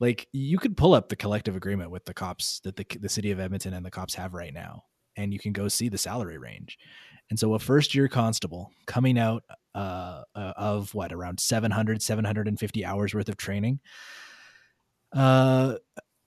[0.00, 3.30] like you could pull up the collective agreement with the cops that the the city
[3.30, 4.84] of Edmonton and the cops have right now,
[5.16, 6.78] and you can go see the salary range.
[7.30, 9.42] And so a first year constable coming out
[9.74, 13.80] uh, uh, of what around 700 750 hours worth of training
[15.12, 15.74] uh,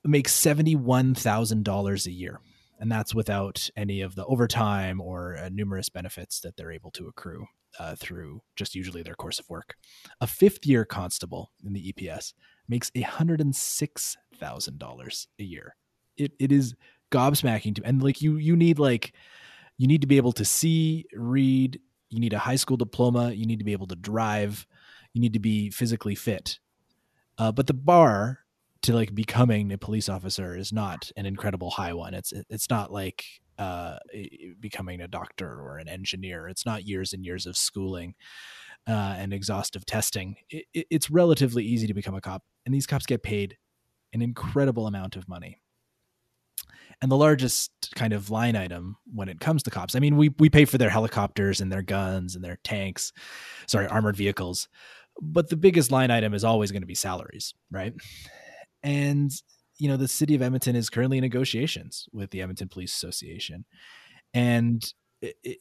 [0.03, 2.39] makes $71,000 a year.
[2.79, 7.08] And that's without any of the overtime or uh, numerous benefits that they're able to
[7.08, 7.45] accrue
[7.77, 9.75] uh, through just usually their course of work.
[10.21, 12.34] A fifth year constable in the EPS
[12.69, 15.75] makes $106,000 a year.
[16.17, 16.75] It, it is
[17.12, 19.13] gobsmacking to, and like you, you need like,
[19.77, 21.79] you need to be able to see, read,
[22.10, 24.65] you need a high school diploma, you need to be able to drive,
[25.13, 26.60] you need to be physically fit.
[27.38, 28.39] Uh, but the bar
[28.82, 32.13] to like becoming a police officer is not an incredible high one.
[32.13, 33.25] It's it's not like
[33.58, 33.97] uh,
[34.60, 36.47] becoming a doctor or an engineer.
[36.47, 38.15] It's not years and years of schooling
[38.88, 40.38] uh, and exhaustive testing.
[40.50, 43.58] It, it's relatively easy to become a cop, and these cops get paid
[44.13, 45.62] an incredible amount of money.
[47.02, 50.30] And the largest kind of line item when it comes to cops, I mean, we
[50.38, 53.13] we pay for their helicopters and their guns and their tanks,
[53.68, 54.68] sorry, armored vehicles,
[55.22, 57.94] but the biggest line item is always going to be salaries, right?
[58.84, 59.32] And
[59.80, 63.65] you know, the city of Edmonton is currently in negotiations with the Edmonton Police Association.
[64.34, 64.84] And,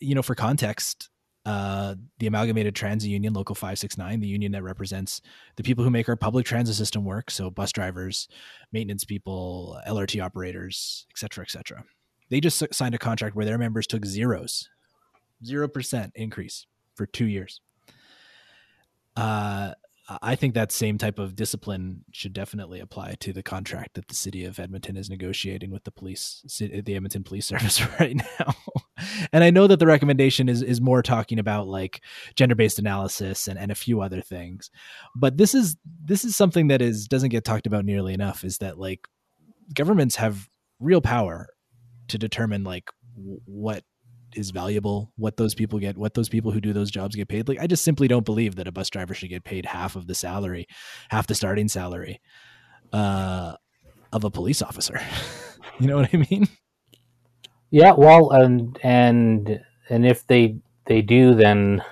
[0.00, 1.08] you know, for context,
[1.48, 5.22] uh, the Amalgamated Transit Union, Local 569, the union that represents
[5.56, 8.28] the people who make our public transit system work, so bus drivers,
[8.70, 11.82] maintenance people, LRT operators, et cetera, et cetera.
[12.28, 14.68] They just signed a contract where their members took zeros,
[15.42, 17.62] 0% increase for two years.
[19.16, 19.72] Uh,
[20.22, 24.14] I think that same type of discipline should definitely apply to the contract that the
[24.14, 28.54] city of Edmonton is negotiating with the police, the Edmonton Police Service right now.
[29.32, 32.02] and I know that the recommendation is is more talking about like
[32.36, 34.70] gender based analysis and, and a few other things,
[35.14, 38.44] but this is this is something that is doesn't get talked about nearly enough.
[38.44, 39.06] Is that like
[39.74, 40.48] governments have
[40.80, 41.50] real power
[42.08, 42.90] to determine like
[43.44, 43.84] what
[44.34, 47.48] is valuable, what those people get, what those people who do those jobs get paid.
[47.48, 50.06] Like I just simply don't believe that a bus driver should get paid half of
[50.06, 50.66] the salary,
[51.08, 52.20] half the starting salary
[52.92, 53.54] uh,
[54.12, 55.00] of a police officer.
[55.80, 56.48] you know what I mean?
[57.70, 61.82] Yeah, well, and and and if they they do, then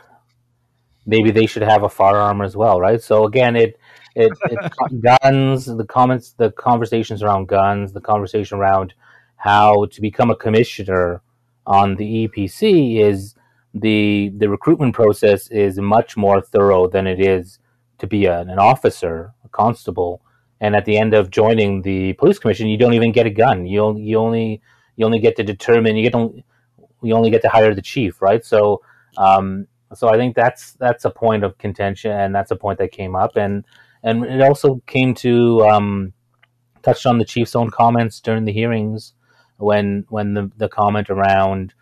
[1.04, 3.00] maybe they should have a firearm as well, right?
[3.02, 3.78] So again, it
[4.14, 8.94] it, it guns, the comments, the conversations around guns, the conversation around
[9.36, 11.22] how to become a commissioner
[11.66, 13.34] on the EPC is
[13.74, 17.58] the the recruitment process is much more thorough than it is
[17.98, 20.22] to be a, an officer, a constable.
[20.60, 23.66] And at the end of joining the police commission, you don't even get a gun.
[23.66, 24.62] You you only
[24.96, 26.18] you only get to determine you get
[27.02, 28.44] you only get to hire the chief, right?
[28.44, 28.80] So
[29.18, 32.92] um, so I think that's that's a point of contention, and that's a point that
[32.92, 33.64] came up, and
[34.02, 36.12] and it also came to um,
[36.82, 39.12] touched on the chief's own comments during the hearings
[39.58, 41.74] when when the, the comment around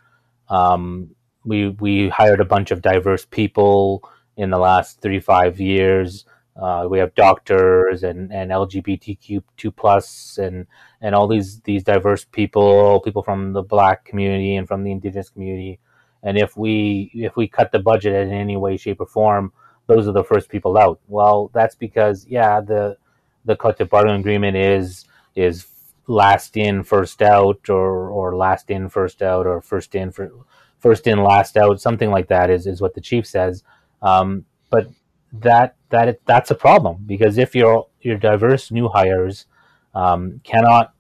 [0.48, 6.24] um, we we hired a bunch of diverse people in the last three five years.
[6.60, 10.66] Uh, we have doctors and, and LGBTQ two plus and
[11.00, 15.30] and all these these diverse people, people from the black community and from the indigenous
[15.30, 15.80] community.
[16.22, 19.52] And if we if we cut the budget in any way, shape, or form,
[19.86, 21.00] those are the first people out.
[21.08, 22.96] Well, that's because yeah, the
[23.44, 25.66] the collective bargaining agreement is is
[26.06, 30.30] last in first out or or last in first out or first in for,
[30.78, 33.62] first in last out something like that is is what the chief says.
[34.02, 34.88] Um, but
[35.32, 39.46] that that that's a problem because if your your diverse new hires
[39.94, 40.92] um, cannot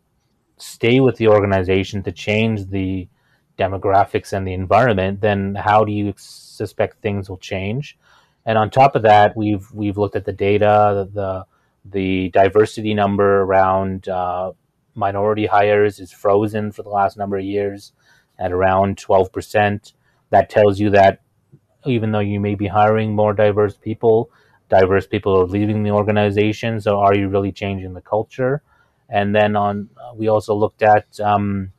[0.56, 3.08] stay with the organization to change the
[3.58, 7.98] demographics and the environment then how do you suspect things will change?
[8.46, 11.44] And on top of that we've we've looked at the data the
[11.84, 14.52] the diversity number around uh,
[14.94, 17.92] minority hires is frozen for the last number of years
[18.38, 19.92] at around 12%.
[20.30, 21.20] That tells you that
[21.86, 24.30] even though you may be hiring more diverse people,
[24.68, 26.80] diverse people are leaving the organization.
[26.80, 28.62] So, are you really changing the culture?
[29.08, 31.72] And then on, we also looked at um,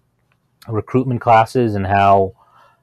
[0.68, 2.34] recruitment classes and how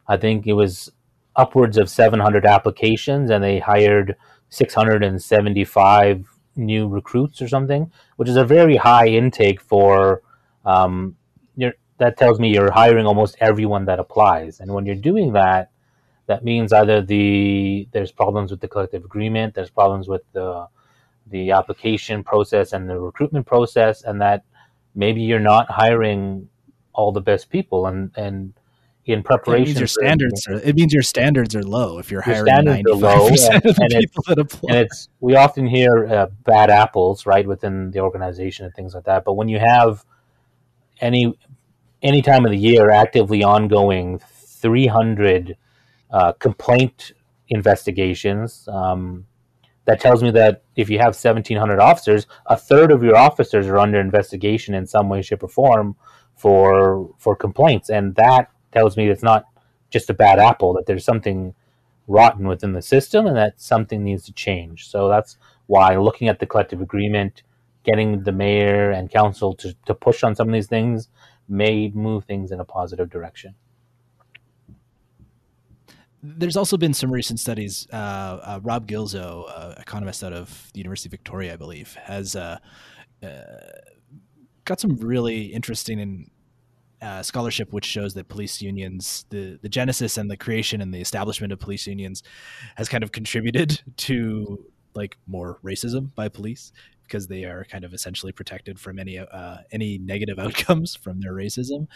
[0.06, 0.90] I think it was
[1.36, 4.16] upwards of 700 applications, and they hired
[4.50, 10.22] 675 new recruits or something, which is a very high intake for.
[10.64, 11.16] Um,
[12.02, 15.70] that tells me you're hiring almost everyone that applies, and when you're doing that,
[16.26, 20.66] that means either the there's problems with the collective agreement, there's problems with the
[21.28, 24.42] the application process and the recruitment process, and that
[24.94, 26.48] maybe you're not hiring
[26.92, 28.52] all the best people, and and
[29.06, 29.62] in preparation.
[29.62, 32.64] It means your standards are, it means your standards are low if you're your hiring
[32.64, 34.74] ninety five percent of the and people that apply.
[34.74, 39.04] And it's we often hear uh, bad apples right within the organization and things like
[39.04, 39.24] that.
[39.24, 40.04] But when you have
[41.00, 41.36] any
[42.02, 45.56] any time of the year actively ongoing three hundred
[46.10, 47.12] uh, complaint
[47.48, 48.68] investigations.
[48.68, 49.26] Um,
[49.84, 53.78] that tells me that if you have 1,700 officers, a third of your officers are
[53.78, 55.96] under investigation in some way, shape, or form
[56.36, 59.44] for for complaints, and that tells me it's not
[59.90, 61.54] just a bad apple, that there's something
[62.08, 64.88] rotten within the system and that something needs to change.
[64.88, 67.42] So that's why looking at the collective agreement,
[67.84, 71.08] getting the mayor and council to, to push on some of these things
[71.48, 73.54] may move things in a positive direction.
[76.22, 77.88] There's also been some recent studies.
[77.92, 82.36] Uh, uh, Rob Gillezeau, uh, economist out of the University of Victoria, I believe, has
[82.36, 82.58] uh,
[83.22, 83.28] uh,
[84.64, 86.30] got some really interesting and
[87.02, 91.00] uh, scholarship which shows that police unions, the the genesis and the creation and the
[91.00, 92.22] establishment of police unions,
[92.76, 96.72] has kind of contributed to like more racism by police
[97.02, 101.32] because they are kind of essentially protected from any uh, any negative outcomes from their
[101.32, 101.88] racism.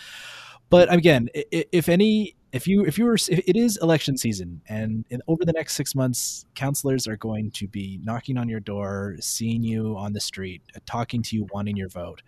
[0.68, 5.04] But again, if any, if you if you were, if it is election season, and
[5.10, 9.16] in, over the next six months, counselors are going to be knocking on your door,
[9.20, 12.22] seeing you on the street, talking to you, wanting your vote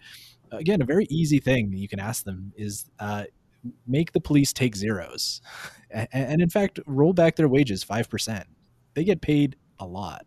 [0.53, 3.24] again, a very easy thing you can ask them is uh,
[3.86, 5.40] make the police take zeros,
[5.90, 8.46] and, in fact, roll back their wages five percent.
[8.94, 10.26] They get paid a lot,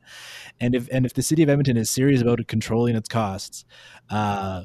[0.59, 3.65] and if and if the city of Edmonton is serious about controlling its costs,
[4.09, 4.63] uh,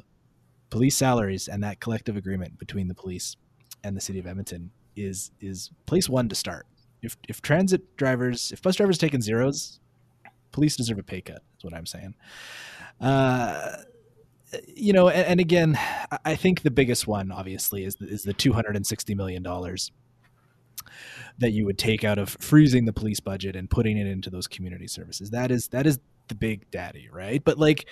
[0.70, 3.36] police salaries and that collective agreement between the police
[3.84, 6.66] and the city of Edmonton is is place one to start.
[7.02, 9.80] If if transit drivers, if bus drivers taking zeros,
[10.52, 11.42] police deserve a pay cut.
[11.58, 12.14] Is what I'm saying.
[13.00, 13.76] Uh,
[14.68, 15.78] you know, and, and, again,
[16.24, 19.42] I think the biggest one, obviously, is the, is the two hundred and sixty million
[19.42, 19.90] dollars
[21.38, 24.46] that you would take out of freezing the police budget and putting it into those
[24.46, 25.30] community services.
[25.30, 27.42] That is that is the big daddy, right?
[27.44, 27.86] But like,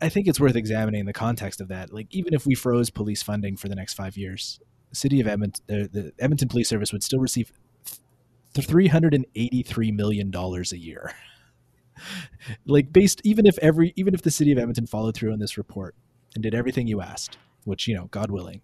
[0.00, 1.92] I think it's worth examining the context of that.
[1.92, 4.60] Like, even if we froze police funding for the next five years,
[4.90, 7.52] the city of Edmonton, the, the Edmonton Police Service would still receive
[8.54, 11.12] three hundred and eighty-three million dollars a year
[12.66, 15.56] like based even if every even if the city of Edmonton followed through on this
[15.56, 15.94] report
[16.34, 18.62] and did everything you asked, which you know, God willing,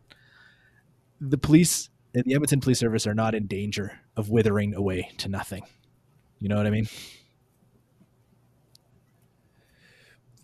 [1.20, 5.29] the police and the Edmonton Police Service are not in danger of withering away to
[5.29, 5.62] nothing.
[6.39, 6.89] You know what I mean?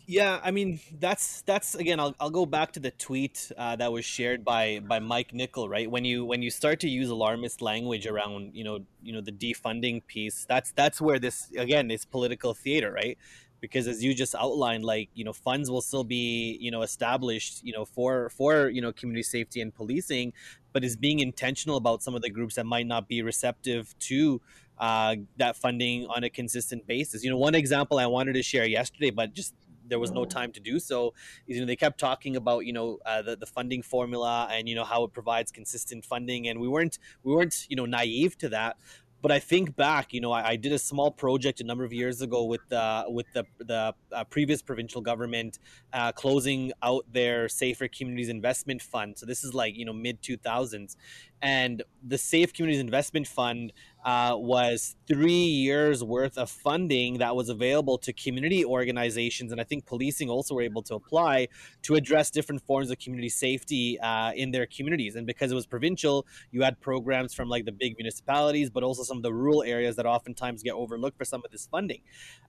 [0.06, 1.98] Yeah, I mean that's that's again.
[1.98, 5.66] I'll, I'll go back to the tweet uh, that was shared by by Mike Nickel.
[5.66, 9.22] Right when you when you start to use alarmist language around you know you know
[9.22, 13.16] the defunding piece, that's that's where this again is political theater, right?
[13.60, 17.64] Because as you just outlined, like you know funds will still be you know established
[17.64, 20.34] you know for for you know community safety and policing,
[20.74, 24.42] but is being intentional about some of the groups that might not be receptive to
[24.78, 27.22] uh, that funding on a consistent basis.
[27.24, 29.54] You know, one example I wanted to share yesterday, but just
[29.86, 30.30] there was no mm-hmm.
[30.30, 31.14] time to do so.
[31.46, 34.74] You know, they kept talking about you know uh, the the funding formula and you
[34.74, 38.48] know how it provides consistent funding, and we weren't we weren't you know naive to
[38.50, 38.76] that.
[39.24, 41.94] But I think back, you know, I, I did a small project a number of
[41.94, 45.60] years ago with the with the the uh, previous provincial government
[45.94, 49.16] uh, closing out their Safer Communities Investment Fund.
[49.16, 50.98] So this is like you know mid two thousands,
[51.42, 53.72] and the Safe Communities Investment Fund
[54.04, 59.64] uh, was three years worth of funding that was available to community organizations, and I
[59.64, 61.48] think policing also were able to apply
[61.82, 65.16] to address different forms of community safety uh, in their communities.
[65.16, 69.02] And because it was provincial, you had programs from like the big municipalities, but also
[69.02, 72.00] some of the rural areas that oftentimes get overlooked for some of this funding.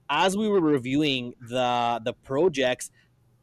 [0.08, 2.90] As we were reviewing the the projects,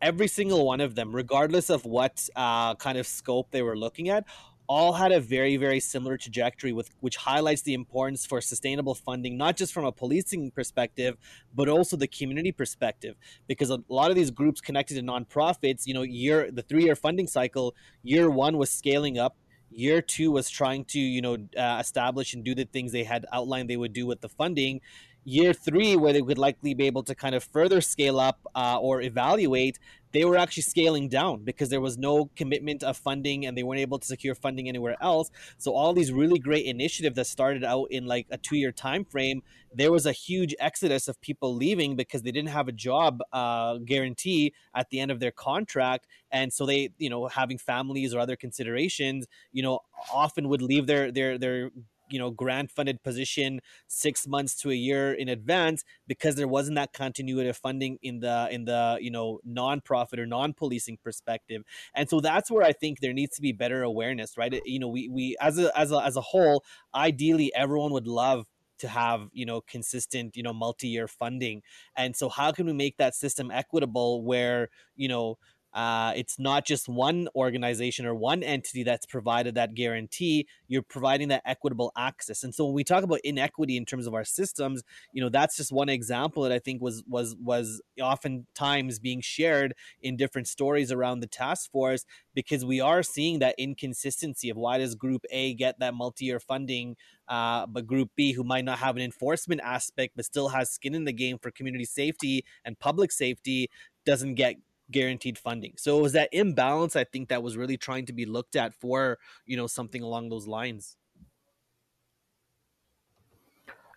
[0.04, 4.10] every single one of them, regardless of what uh, kind of scope they were looking
[4.10, 4.26] at,
[4.68, 9.38] all had a very very similar trajectory with which highlights the importance for sustainable funding
[9.38, 11.18] not just from a policing perspective
[11.54, 13.16] but also the community perspective.
[13.48, 16.96] Because a lot of these groups connected to nonprofits you know year the 3 year
[16.96, 19.36] funding cycle year 1 was scaling up.
[19.76, 23.26] Year 2 was trying to you know uh, establish and do the things they had
[23.34, 24.82] outlined they would do with the funding
[25.26, 28.78] year three, where they would likely be able to kind of further scale up uh,
[28.80, 29.80] or evaluate,
[30.12, 33.82] they were actually scaling down because there was no commitment of funding and they weren't
[33.82, 35.32] able to secure funding anywhere else.
[35.58, 39.06] So all these really great initiatives that started out in like a two year time
[39.06, 39.42] frame
[39.76, 43.78] there was a huge exodus of people leaving because they didn't have a job uh,
[43.78, 46.08] guarantee at the end of their contract.
[46.32, 49.80] And so they you know having families or other considerations you know
[50.12, 51.72] often would leave their their their
[52.14, 56.76] you know grant funded position six months to a year in advance because there wasn't
[56.76, 61.64] that continuity of funding in the in the you know nonprofit or non-policing perspective.
[61.96, 64.54] And so that's where i think there needs to be better awareness right?
[64.66, 66.64] You know we we as a as a as a whole
[66.96, 68.46] ideally everyone would love
[68.80, 71.62] to have you know consistent you know multi-year funding.
[71.96, 75.38] And so how can we make that system equitable where you know
[75.74, 80.48] uh, it's not just one organization or one entity that's provided that guarantee.
[80.68, 82.44] You're providing that equitable access.
[82.44, 85.58] And so when we talk about inequity in terms of our systems, you know that's
[85.58, 90.92] just one example that I think was was was oftentimes being shared in different stories
[90.92, 92.06] around the task force
[92.36, 96.96] because we are seeing that inconsistency of why does Group A get that multi-year funding,
[97.28, 100.94] uh, but Group B, who might not have an enforcement aspect but still has skin
[100.94, 103.70] in the game for community safety and public safety,
[104.06, 104.56] doesn't get
[104.94, 105.74] guaranteed funding.
[105.78, 108.74] So it was that imbalance I think that was really trying to be looked at
[108.74, 110.96] for, you know, something along those lines.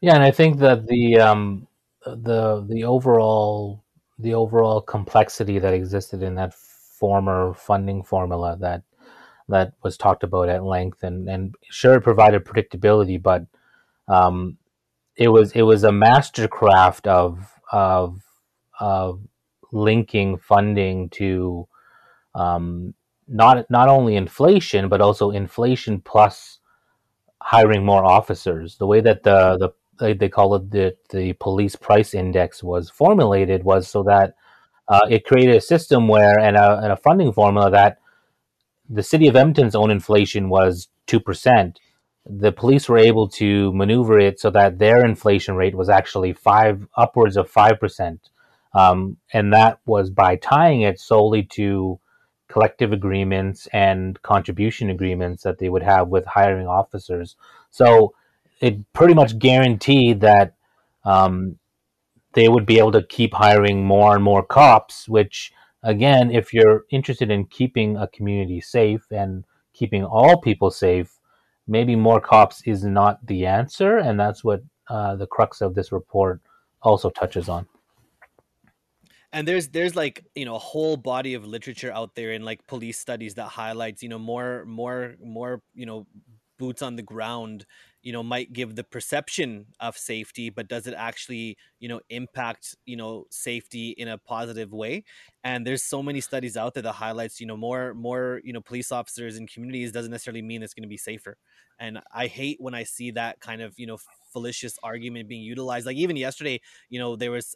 [0.01, 1.69] Yeah, and I think that the um
[2.05, 3.85] the the overall
[4.19, 8.83] the overall complexity that existed in that former funding formula that
[9.49, 13.47] that was talked about at length and and sure it provided predictability but
[14.09, 14.59] um,
[15.17, 18.23] it was it was a mastercraft of of
[18.81, 19.21] of
[19.77, 21.69] linking funding to
[22.35, 22.95] um,
[23.29, 26.59] not not only inflation but also inflation plus
[27.41, 28.77] hiring more officers.
[28.79, 33.65] The way that the the they call it the the police price index was formulated
[33.65, 34.35] was so that
[34.89, 37.99] uh, it created a system where and a, and a funding formula that
[38.89, 41.81] the city of Edmonton's own inflation was two percent.
[42.29, 46.87] The police were able to maneuver it so that their inflation rate was actually five
[46.97, 48.31] upwards of five percent,
[48.77, 51.99] um, and that was by tying it solely to
[52.49, 57.37] collective agreements and contribution agreements that they would have with hiring officers.
[57.71, 58.13] So
[58.61, 60.57] it pretty much guaranteed that
[61.07, 61.57] um,
[62.35, 66.85] they would be able to keep hiring more and more cops, which again, if you're
[66.91, 71.19] interested in keeping a community safe and keeping all people safe,
[71.67, 73.97] maybe more cops is not the answer.
[73.97, 76.43] And that's what uh, the crux of this report
[76.83, 77.67] also touches on
[79.33, 82.67] and there's there's like you know a whole body of literature out there in like
[82.67, 86.07] police studies that highlights you know more more more you know
[86.59, 87.67] boots on the ground
[88.03, 92.75] you know might give the perception of safety but does it actually you know impact
[92.87, 95.05] you know safety in a positive way
[95.45, 98.61] and there's so many studies out there that highlights you know more more you know
[98.61, 101.37] police officers in communities doesn't necessarily mean it's going to be safer
[101.79, 103.99] and i hate when i see that kind of you know
[104.33, 106.59] fallacious argument being utilized like even yesterday
[106.89, 107.55] you know there was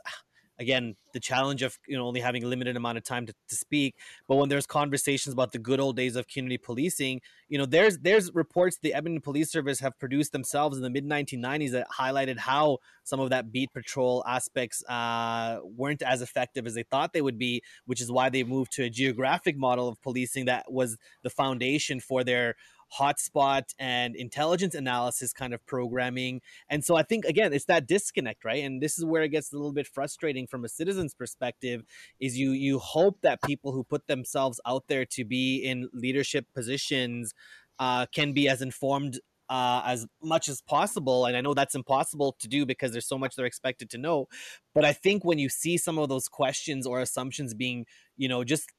[0.61, 3.57] again the challenge of you know only having a limited amount of time to, to
[3.57, 3.97] speak
[4.29, 7.99] but when there's conversations about the good old days of community policing you know there's
[7.99, 12.39] there's reports the edmonton police service have produced themselves in the mid 1990s that highlighted
[12.39, 17.23] how some of that beat patrol aspects uh, weren't as effective as they thought they
[17.23, 20.97] would be which is why they moved to a geographic model of policing that was
[21.23, 22.55] the foundation for their
[22.99, 26.41] hotspot and intelligence analysis kind of programming.
[26.69, 28.65] And so I think again, it's that disconnect, right?
[28.65, 31.85] And this is where it gets a little bit frustrating from a citizen's perspective
[32.21, 36.47] is you you hope that people who put themselves out there to be in leadership
[36.55, 37.35] positions
[37.79, 39.21] uh, can be as informed
[39.51, 41.27] uh, as much as possible.
[41.27, 44.29] And I know that's impossible to do because there's so much they're expected to know.
[44.75, 47.85] But I think when you see some of those questions or assumptions being,
[48.17, 48.71] you know, just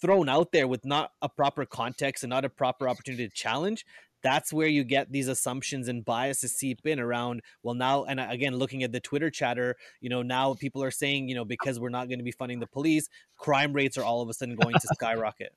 [0.00, 3.84] thrown out there with not a proper context and not a proper opportunity to challenge
[4.22, 8.54] that's where you get these assumptions and biases seep in around well now and again
[8.54, 11.88] looking at the twitter chatter you know now people are saying you know because we're
[11.88, 14.74] not going to be funding the police crime rates are all of a sudden going
[14.74, 15.52] to skyrocket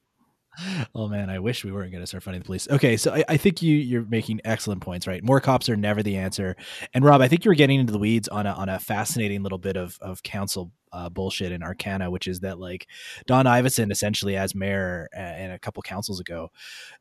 [0.95, 2.67] oh man, I wish we weren't going to start funding the police.
[2.69, 5.23] Okay, so I, I, think you you're making excellent points, right?
[5.23, 6.55] More cops are never the answer.
[6.93, 9.41] And Rob, I think you were getting into the weeds on a on a fascinating
[9.41, 12.87] little bit of of council uh, bullshit in arcana, which is that like
[13.25, 16.49] Don Iveson, essentially as mayor uh, and a couple councils ago,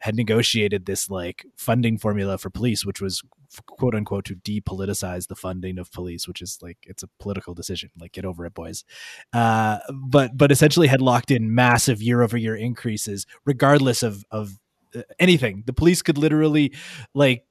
[0.01, 3.23] had negotiated this like funding formula for police, which was
[3.67, 7.91] quote unquote to depoliticize the funding of police, which is like it's a political decision.
[7.99, 8.85] Like get over it, boys.
[9.33, 14.59] Uh, but but essentially had locked in massive year over year increases, regardless of of
[14.95, 15.65] uh, anything.
[15.67, 16.75] The police could literally
[17.15, 17.45] like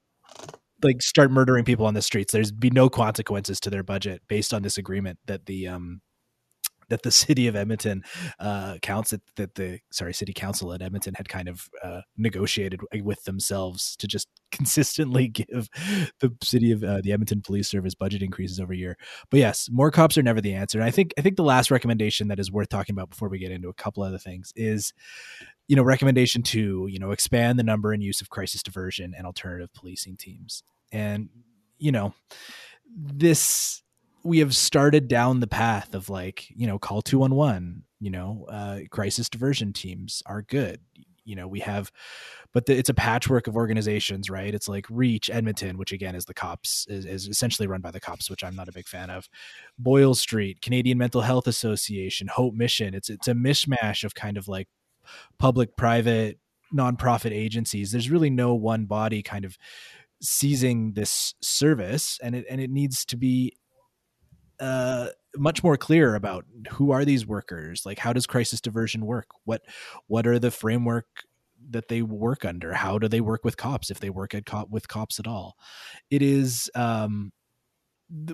[0.82, 2.32] like start murdering people on the streets.
[2.32, 6.00] There's be no consequences to their budget based on this agreement that the um
[6.92, 8.04] that the city of Edmonton
[8.38, 12.82] uh, counts that, that the sorry city council at Edmonton had kind of uh, negotiated
[13.02, 15.70] with themselves to just consistently give
[16.20, 18.98] the city of uh, the Edmonton Police Service budget increases over a year.
[19.30, 20.78] But yes, more cops are never the answer.
[20.78, 23.38] And I think I think the last recommendation that is worth talking about before we
[23.38, 24.92] get into a couple other things is
[25.66, 29.24] you know recommendation to you know expand the number and use of crisis diversion and
[29.24, 30.62] alternative policing teams
[30.92, 31.30] and
[31.78, 32.12] you know
[32.94, 33.81] this
[34.24, 38.80] we have started down the path of like you know call 211 you know uh,
[38.90, 40.80] crisis diversion teams are good.
[41.24, 41.92] You know we have
[42.52, 44.54] but the, it's a patchwork of organizations right?
[44.54, 48.00] It's like reach edmonton which again is the cops is, is, essentially run by the
[48.00, 49.28] cops which i'm not a big fan of.
[49.78, 52.94] Boyle street canadian mental health association hope mission.
[52.94, 54.68] It's it's a mishmash of kind of like
[55.38, 56.38] public private
[56.74, 57.92] nonprofit agencies.
[57.92, 59.56] There's really no one body kind of
[60.20, 63.52] seizing this service and it and it needs to be
[64.62, 67.84] uh, much more clear about who are these workers?
[67.84, 69.26] Like how does crisis diversion work?
[69.44, 69.62] What
[70.06, 71.06] what are the framework
[71.70, 72.72] that they work under?
[72.72, 75.56] How do they work with cops if they work at cop with cops at all?
[76.10, 77.32] It is um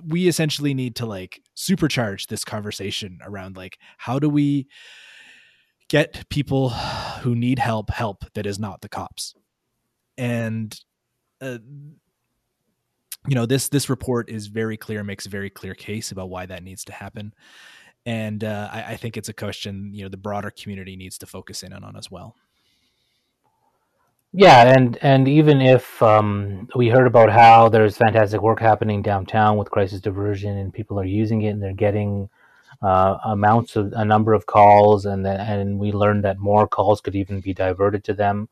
[0.06, 4.66] we essentially need to like supercharge this conversation around like how do we
[5.88, 9.34] get people who need help help that is not the cops?
[10.18, 10.78] And
[11.40, 11.58] uh,
[13.26, 16.46] you know this this report is very clear makes a very clear case about why
[16.46, 17.32] that needs to happen
[18.08, 21.26] and uh, I, I think it's a question you know the broader community needs to
[21.26, 22.34] focus in on as well.
[24.32, 29.58] Yeah, and and even if um, we heard about how there's fantastic work happening downtown
[29.58, 32.30] with crisis diversion, and people are using it, and they're getting
[32.80, 37.00] uh, amounts of a number of calls, and the, and we learned that more calls
[37.02, 38.48] could even be diverted to them.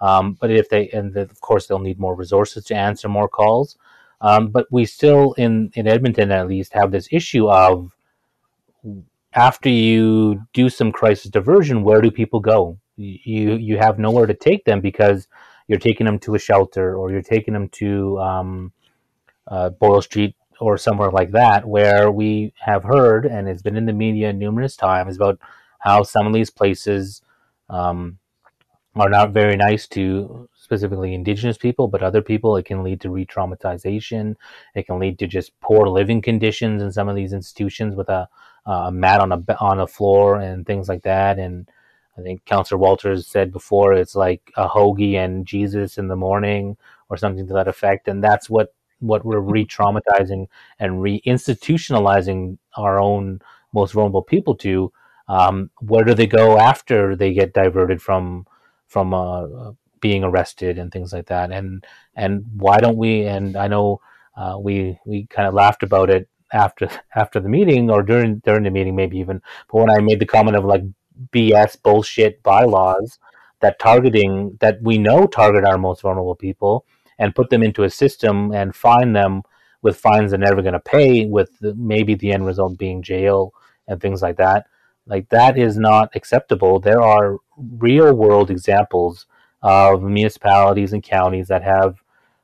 [0.00, 3.28] Um, but if they and the, of course they'll need more resources to answer more
[3.28, 3.76] calls.
[4.20, 7.96] Um, but we still in in Edmonton at least have this issue of
[9.32, 12.78] after you do some crisis diversion, where do people go?
[13.00, 15.26] you you have nowhere to take them because
[15.68, 18.72] you're taking them to a shelter or you're taking them to um,
[19.46, 23.86] uh, Boyle Street or somewhere like that, where we have heard and it's been in
[23.86, 25.38] the media numerous times about
[25.78, 27.22] how some of these places
[27.70, 28.18] um,
[28.94, 32.56] are not very nice to specifically indigenous people, but other people.
[32.56, 34.36] It can lead to re-traumatization.
[34.76, 38.28] It can lead to just poor living conditions in some of these institutions with a,
[38.66, 41.68] a mat on a on a floor and things like that, and
[42.16, 46.76] I think Councillor Walters said before it's like a hoagie and Jesus in the morning
[47.08, 50.46] or something to that effect, and that's what what we're re-traumatizing
[50.78, 53.40] and re-institutionalizing our own
[53.72, 54.92] most vulnerable people to.
[55.26, 58.46] Um, where do they go after they get diverted from
[58.86, 61.52] from uh, being arrested and things like that?
[61.52, 61.84] And
[62.16, 63.26] and why don't we?
[63.26, 64.00] And I know
[64.36, 68.64] uh, we we kind of laughed about it after after the meeting or during during
[68.64, 69.40] the meeting maybe even.
[69.70, 70.82] But when I made the comment of like
[71.32, 73.18] BS bullshit bylaws
[73.60, 76.84] that targeting that we know target our most vulnerable people
[77.18, 79.42] and put them into a system and fine them
[79.82, 83.52] with fines they're never going to pay with maybe the end result being jail
[83.88, 84.66] and things like that
[85.06, 87.36] like that is not acceptable there are
[87.78, 89.26] real world examples
[89.62, 92.02] of municipalities and counties that have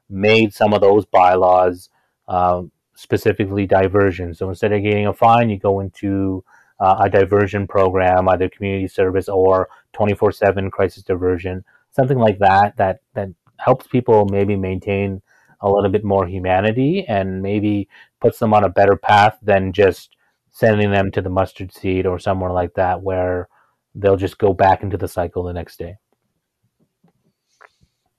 [0.09, 1.89] made some of those bylaws
[2.29, 2.63] uh,
[2.95, 6.45] specifically diversion so instead of getting a fine you go into
[6.81, 12.77] uh, a diversion program, either community service or 24 7 crisis diversion, something like that,
[12.77, 15.23] that, that helps people maybe maintain
[15.61, 17.89] a little bit more humanity and maybe
[18.21, 20.17] puts them on a better path than just
[20.51, 23.49] sending them to the mustard seed or somewhere like that where
[23.95, 25.97] they'll just go back into the cycle the next day.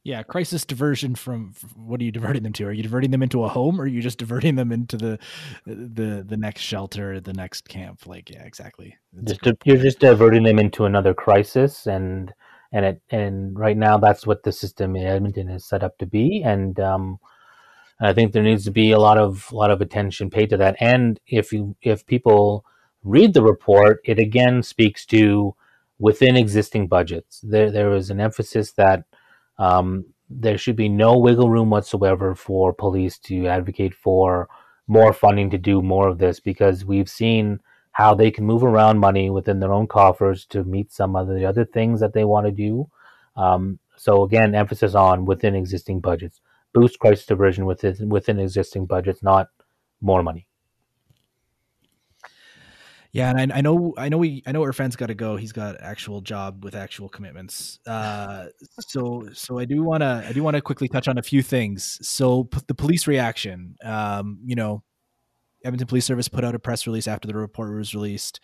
[0.07, 2.67] Yeah, crisis diversion from, what are you diverting them to?
[2.67, 5.19] Are you diverting them into a home, or are you just diverting them into the
[5.65, 8.07] the the next shelter, the next camp?
[8.07, 8.95] Like, yeah, exactly.
[9.25, 12.33] just you're just diverting them into another crisis, and
[12.71, 16.05] and it and right now that's what the system in Edmonton is set up to
[16.05, 17.19] be, and um,
[17.99, 20.57] I think there needs to be a lot of a lot of attention paid to
[20.57, 20.77] that.
[20.79, 22.63] And if you if people
[23.03, 25.53] read the report, it again speaks to
[25.99, 27.41] within existing budgets.
[27.43, 29.03] There there is an emphasis that
[29.59, 34.47] um, there should be no wiggle room whatsoever for police to advocate for
[34.87, 37.59] more funding to do more of this because we've seen
[37.91, 41.45] how they can move around money within their own coffers to meet some of the
[41.45, 42.87] other things that they want to do.
[43.35, 46.41] Um, so again, emphasis on within existing budgets,
[46.73, 49.47] boost crisis diversion within within existing budgets, not
[50.01, 50.46] more money.
[53.17, 55.37] Yeah, and I, I, know, I know, we, I know our friend's got to go.
[55.37, 57.79] He's got actual job with actual commitments.
[57.87, 58.45] Uh,
[58.79, 61.41] so, so I do want to, I do want to quickly touch on a few
[61.41, 61.97] things.
[62.07, 63.75] So, p- the police reaction.
[63.83, 64.83] Um, you know,
[65.65, 68.39] Edmonton Police Service put out a press release after the report was released,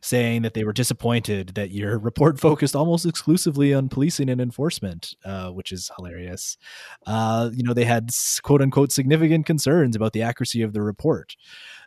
[0.00, 5.14] saying that they were disappointed that your report focused almost exclusively on policing and enforcement,
[5.24, 6.58] uh, which is hilarious.
[7.06, 8.10] Uh, you know, they had
[8.42, 11.36] quote unquote significant concerns about the accuracy of the report.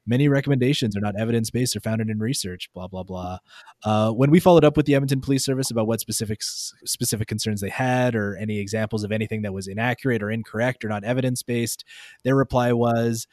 [0.08, 2.70] Many recommendations are not evidence based or founded in research.
[2.74, 3.38] Blah blah blah.
[3.84, 7.62] Uh, when we followed up with the Edmonton Police Service about what specific specific concerns
[7.62, 11.44] they had, or any examples of anything that was inaccurate or incorrect or not evidence
[11.44, 11.84] based,
[12.24, 13.28] their reply was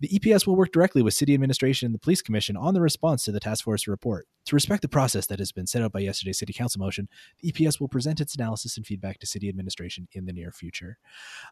[0.00, 3.24] the EPS will work directly with city administration and the police commission on the response
[3.24, 4.26] to the task force report.
[4.46, 7.08] To respect the process that has been set out by yesterday's city council motion,
[7.40, 10.98] the EPS will present its analysis and feedback to city administration in the near future.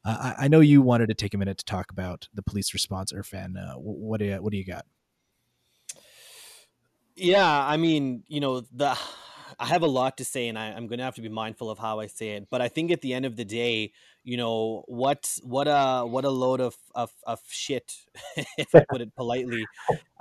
[0.04, 2.72] Uh, I, I, know you wanted to take a minute to talk about the police
[2.72, 3.56] response, Irfan.
[3.56, 4.86] Uh, what do you, what do you got?
[7.14, 8.96] Yeah, I mean, you know, the
[9.58, 11.70] I have a lot to say, and I, am going to have to be mindful
[11.70, 12.48] of how I say it.
[12.48, 13.92] But I think at the end of the day,
[14.28, 17.94] you know, what what a what a load of of, of shit,
[18.58, 19.64] if I put it politely,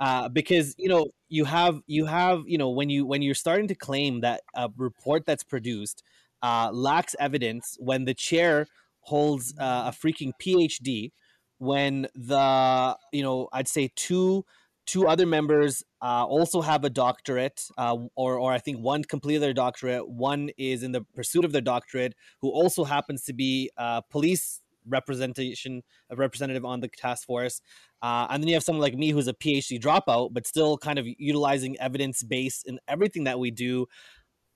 [0.00, 3.68] uh, because you know you have you have you know when you when you're starting
[3.68, 6.02] to claim that a report that's produced
[6.42, 8.66] uh, lacks evidence when the chair
[9.00, 11.12] holds uh, a freaking PhD,
[11.58, 14.46] when the you know I'd say two
[14.88, 19.42] two other members uh, also have a doctorate, uh, or, or I think one completed
[19.42, 20.08] their doctorate.
[20.08, 24.62] One is in the pursuit of their doctorate, who also happens to be a police
[24.86, 27.60] representation, a representative on the task force.
[28.00, 30.98] Uh, and then you have someone like me who's a PhD dropout, but still kind
[30.98, 33.86] of utilizing evidence base in everything that we do.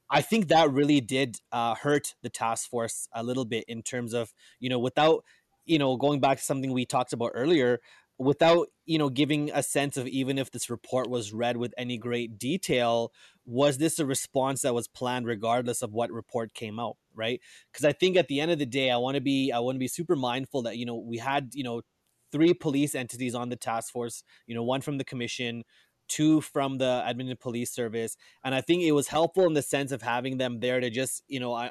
[0.09, 4.15] I think that really did uh, hurt the task force a little bit in terms
[4.15, 5.25] of, you know, without,
[5.67, 7.81] you know, going back to something we talked about earlier,
[8.23, 11.99] without you know giving a sense of even if this report was read with any
[11.99, 13.13] great detail
[13.45, 17.41] was this a response that was planned regardless of what report came out right?
[17.71, 19.77] Because i think at the end of the day i want to be i want
[19.77, 21.83] to be super mindful that you know we had you know
[22.31, 25.65] three police entities on the task force you know one from the commission
[26.09, 29.93] two from the Edmonton Police Service, and I think it was helpful in the sense
[29.93, 31.71] of having them there to just you know I,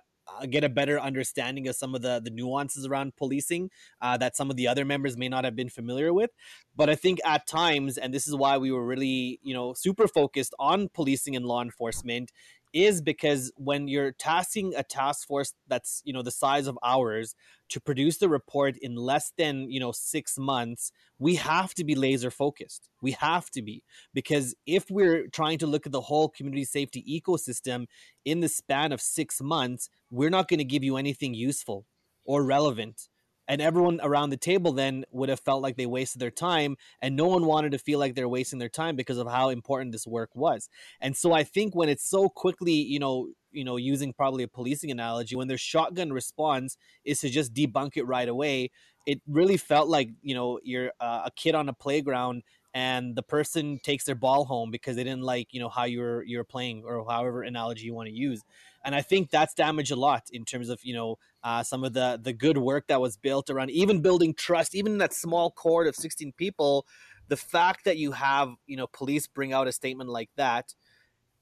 [0.49, 3.69] get a better understanding of some of the the nuances around policing
[4.01, 6.31] uh, that some of the other members may not have been familiar with.
[6.75, 10.07] But I think at times, and this is why we were really you know super
[10.07, 12.31] focused on policing and law enforcement,
[12.73, 17.35] is because when you're tasking a task force that's you know the size of ours
[17.69, 21.93] to produce the report in less than you know six months we have to be
[21.93, 22.89] laser focused.
[22.99, 23.83] We have to be.
[24.11, 27.85] Because if we're trying to look at the whole community safety ecosystem
[28.25, 31.85] in the span of six months we're not going to give you anything useful
[32.25, 33.07] or relevant
[33.51, 37.17] and everyone around the table then would have felt like they wasted their time and
[37.17, 40.07] no one wanted to feel like they're wasting their time because of how important this
[40.07, 40.69] work was.
[41.01, 44.47] And so i think when it's so quickly you know you know using probably a
[44.47, 48.71] policing analogy when their shotgun response is to just debunk it right away
[49.05, 52.43] it really felt like you know you're uh, a kid on a playground
[52.73, 56.23] and the person takes their ball home because they didn't like you know how you're
[56.23, 58.41] you're playing or however analogy you want to use
[58.83, 61.93] and I think that's damaged a lot in terms of you know uh, some of
[61.93, 65.51] the the good work that was built around even building trust, even in that small
[65.51, 66.85] court of 16 people.
[67.27, 70.73] The fact that you have you know police bring out a statement like that,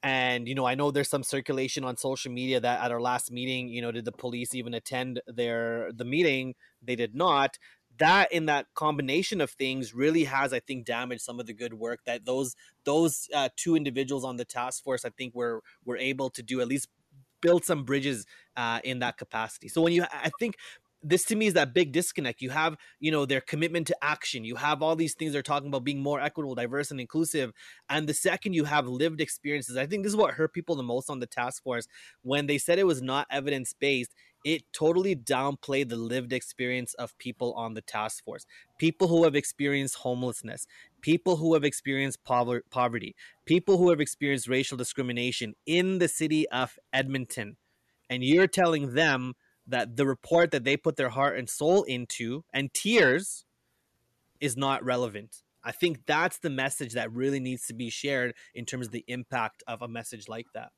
[0.03, 3.31] and you know I know there's some circulation on social media that at our last
[3.31, 6.55] meeting, you know, did the police even attend their the meeting?
[6.81, 7.57] They did not
[7.99, 11.73] that in that combination of things really has i think damaged some of the good
[11.73, 15.97] work that those those uh, two individuals on the task force i think were were
[15.97, 16.89] able to do at least
[17.41, 18.25] build some bridges
[18.57, 19.67] uh, in that capacity.
[19.67, 20.55] So when you, I think
[21.01, 22.41] this to me is that big disconnect.
[22.41, 24.43] You have, you know, their commitment to action.
[24.43, 27.53] You have all these things they're talking about being more equitable, diverse, and inclusive.
[27.89, 30.83] And the second you have lived experiences, I think this is what hurt people the
[30.83, 31.87] most on the task force
[32.21, 34.13] when they said it was not evidence based.
[34.45, 38.45] It totally downplayed the lived experience of people on the task force.
[38.77, 40.65] People who have experienced homelessness,
[41.01, 43.15] people who have experienced poverty,
[43.45, 47.57] people who have experienced racial discrimination in the city of Edmonton.
[48.09, 49.33] And you're telling them
[49.67, 53.45] that the report that they put their heart and soul into and tears
[54.39, 55.43] is not relevant.
[55.63, 59.03] I think that's the message that really needs to be shared in terms of the
[59.07, 60.71] impact of a message like that.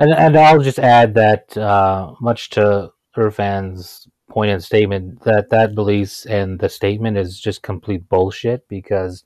[0.00, 6.24] And and I'll just add that uh, much to Irfan's and statement that that release
[6.24, 9.24] and the statement is just complete bullshit because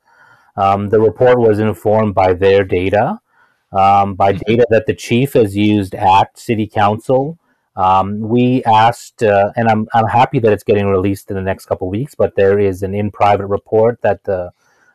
[0.56, 3.20] um, the report was informed by their data,
[3.70, 4.50] um, by mm-hmm.
[4.50, 7.38] data that the chief has used at city council.
[7.76, 11.66] Um, we asked, uh, and I'm I'm happy that it's getting released in the next
[11.66, 12.16] couple weeks.
[12.16, 14.50] But there is an in private report that the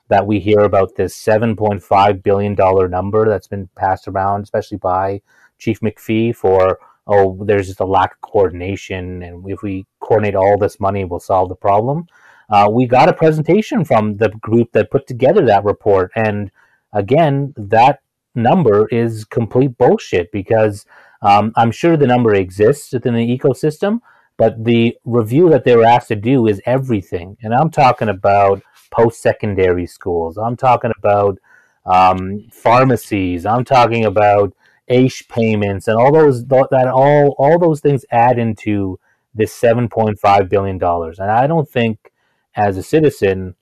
[0.09, 5.21] that we hear about this 7.5 billion dollar number that's been passed around, especially by
[5.60, 6.80] Chief McFee for
[7.10, 11.20] oh, there's just a lack of coordination, and if we coordinate all this money, we'll
[11.20, 12.05] solve the problem.
[12.49, 16.51] Uh, we got a presentation from the group that put together that report, and
[16.93, 17.99] again, that
[18.36, 20.86] number is complete bullshit because
[21.22, 23.99] um, I'm sure the number exists within the ecosystem,
[24.38, 28.62] but the review that they were asked to do is everything, and I'm talking about
[28.91, 30.38] post-secondary schools.
[30.38, 31.39] I'm talking about
[31.86, 33.45] um, pharmacies.
[33.45, 34.53] I'm talking about
[34.89, 38.99] AISH payments and all those that all all those things add into
[39.33, 41.19] this seven point five billion dollars.
[41.19, 42.11] And I don't think,
[42.55, 43.55] as a citizen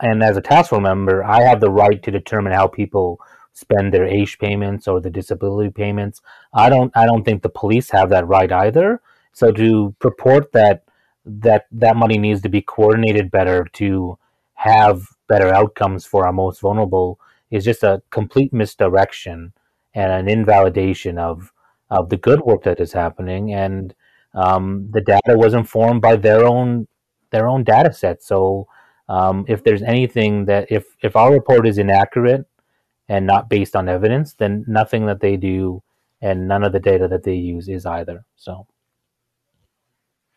[0.00, 3.20] and as a task force member, I have the right to determine how people
[3.52, 6.20] spend their AISH payments or the disability payments.
[6.52, 9.00] I don't I don't think the police have that right either.
[9.32, 10.84] So to purport that
[11.24, 14.18] that that money needs to be coordinated better to
[14.54, 17.18] have better outcomes for our most vulnerable
[17.50, 19.52] is just a complete misdirection
[19.94, 21.52] and an invalidation of
[21.90, 23.52] of the good work that is happening.
[23.52, 23.94] And
[24.34, 26.88] um, the data was informed by their own
[27.30, 28.22] their own data set.
[28.22, 28.68] So
[29.08, 32.46] um, if there's anything that if if our report is inaccurate
[33.08, 35.82] and not based on evidence then nothing that they do
[36.22, 38.24] and none of the data that they use is either.
[38.36, 38.66] So.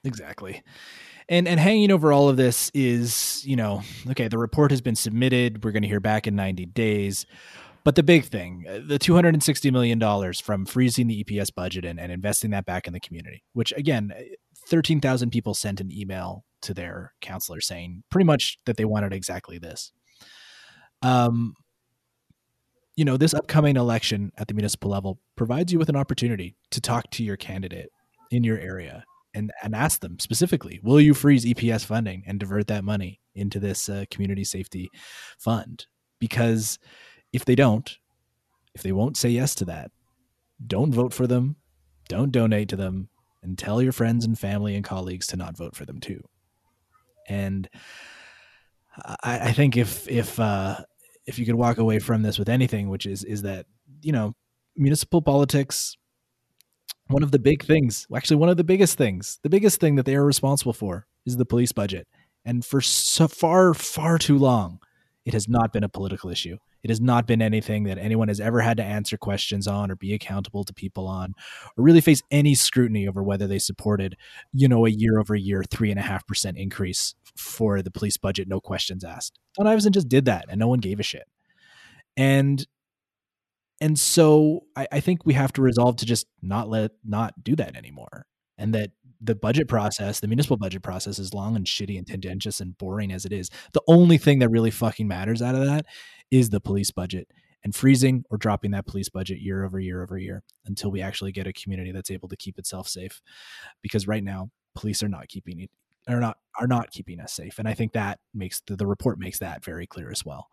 [0.03, 0.63] Exactly.
[1.29, 3.81] And and hanging over all of this is you know
[4.11, 5.63] okay the report has been submitted.
[5.63, 7.25] We're going to hear back in 90 days
[7.87, 12.11] but the big thing, uh, the $260 million from freezing the EPS budget and, and
[12.11, 14.11] investing that back in the community, which again,
[14.67, 19.57] 13,000 people sent an email to their counselor saying pretty much that they wanted exactly
[19.57, 19.93] this.
[21.01, 21.53] Um,
[22.97, 26.81] you know, this upcoming election at the municipal level provides you with an opportunity to
[26.81, 27.87] talk to your candidate
[28.31, 32.67] in your area and, and ask them specifically, will you freeze EPS funding and divert
[32.67, 34.89] that money into this uh, community safety
[35.39, 35.85] fund?
[36.19, 36.79] Because
[37.37, 37.99] if they don't,
[38.73, 39.91] if they won't say yes to that,
[40.65, 41.55] don't vote for them,
[42.09, 43.09] don't donate to them,
[43.43, 46.27] and tell your friends and family and colleagues to not vote for them too.
[47.29, 47.69] And
[49.23, 50.77] I, I think if if uh,
[51.27, 53.67] if you could walk away from this with anything, which is is that
[54.01, 54.33] you know
[54.75, 55.95] municipal politics,
[57.05, 60.07] one of the big things, actually one of the biggest things, the biggest thing that
[60.07, 62.07] they are responsible for is the police budget,
[62.43, 64.79] and for so far far too long,
[65.23, 66.57] it has not been a political issue.
[66.87, 69.97] It has not been anything that anyone has ever had to answer questions on or
[69.97, 71.33] be accountable to people on
[71.75, 74.15] or really face any scrutiny over whether they supported,
[74.53, 78.15] you know, a year over year, three and a half percent increase for the police
[78.15, 79.37] budget, no questions asked.
[79.57, 81.27] Don Iveson just did that and no one gave a shit.
[82.15, 82.65] And
[83.81, 87.57] and so I, I think we have to resolve to just not let not do
[87.57, 88.27] that anymore.
[88.57, 88.91] And that
[89.21, 93.11] the budget process, the municipal budget process is long and shitty and tendentious and boring
[93.11, 93.49] as it is.
[93.73, 95.85] The only thing that really fucking matters out of that
[96.31, 97.27] is the police budget
[97.63, 101.31] and freezing or dropping that police budget year over year over year until we actually
[101.31, 103.21] get a community that's able to keep itself safe.
[103.81, 105.71] Because right now, police are not keeping it
[106.07, 109.19] are not are not keeping us safe and i think that makes the, the report
[109.19, 110.47] makes that very clear as well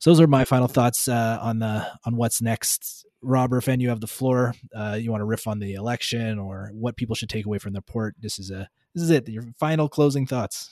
[0.00, 3.88] so those are my final thoughts uh, on the on what's next rob or you
[3.88, 7.28] have the floor uh, you want to riff on the election or what people should
[7.28, 10.70] take away from the report this is a this is it your final closing thoughts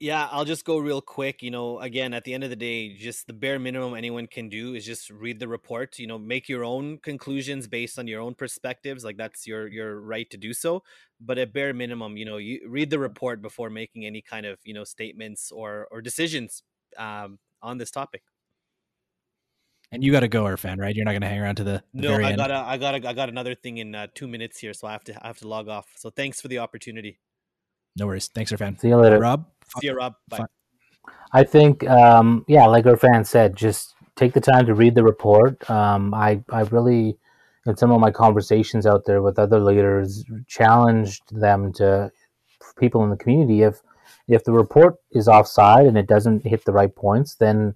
[0.00, 1.42] yeah, I'll just go real quick.
[1.42, 4.50] You know, again, at the end of the day, just the bare minimum anyone can
[4.50, 5.98] do is just read the report.
[5.98, 9.02] You know, make your own conclusions based on your own perspectives.
[9.02, 10.82] Like that's your your right to do so.
[11.20, 14.58] But at bare minimum, you know, you read the report before making any kind of
[14.64, 16.62] you know statements or or decisions
[16.98, 18.24] um, on this topic.
[19.94, 20.94] And you got to go, Irfan, right?
[20.94, 22.14] You're not going to hang around to the, the no.
[22.16, 24.92] I got I got I got another thing in uh, two minutes here, so I
[24.92, 25.86] have to I have to log off.
[25.96, 27.20] So thanks for the opportunity.
[27.96, 28.28] No worries.
[28.34, 28.80] Thanks, Irfan.
[28.80, 29.46] See you later, Rob.
[29.78, 30.14] See you, Rob.
[30.28, 30.46] Bye.
[31.32, 35.68] I think, um, yeah, like Irfan said, just take the time to read the report.
[35.70, 37.16] Um, I, I really,
[37.66, 42.10] in some of my conversations out there with other leaders, challenged them to
[42.78, 43.80] people in the community if
[44.26, 47.74] if the report is offside and it doesn't hit the right points, then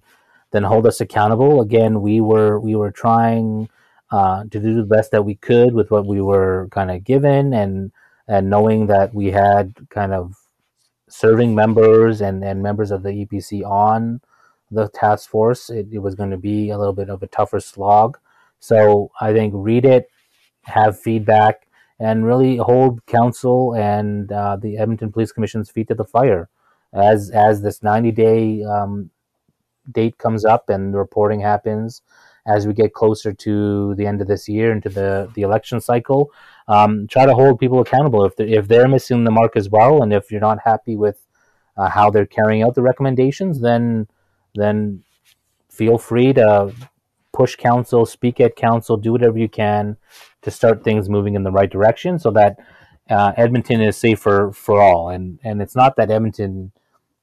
[0.51, 1.61] then hold us accountable.
[1.61, 3.69] Again, we were we were trying
[4.11, 7.53] uh, to do the best that we could with what we were kind of given,
[7.53, 7.91] and
[8.27, 10.35] and knowing that we had kind of
[11.09, 14.21] serving members and, and members of the EPC on
[14.69, 17.59] the task force, it, it was going to be a little bit of a tougher
[17.59, 18.19] slog.
[18.59, 20.09] So I think read it,
[20.63, 21.67] have feedback,
[21.99, 26.49] and really hold council and uh, the Edmonton Police Commission's feet to the fire
[26.93, 29.09] as as this 90 day um,
[29.91, 32.01] date comes up and the reporting happens
[32.47, 36.31] as we get closer to the end of this year into the the election cycle
[36.69, 40.03] um, try to hold people accountable if they're, if they're missing the mark as well,
[40.03, 41.25] and if you're not happy with
[41.75, 44.07] uh, how they're carrying out the recommendations, then
[44.53, 45.03] then
[45.69, 46.71] feel free to
[47.33, 49.97] push council, speak at council, do whatever you can
[50.43, 52.57] to start things moving in the right direction, so that
[53.09, 55.09] uh, Edmonton is safer for all.
[55.09, 56.71] And and it's not that Edmonton,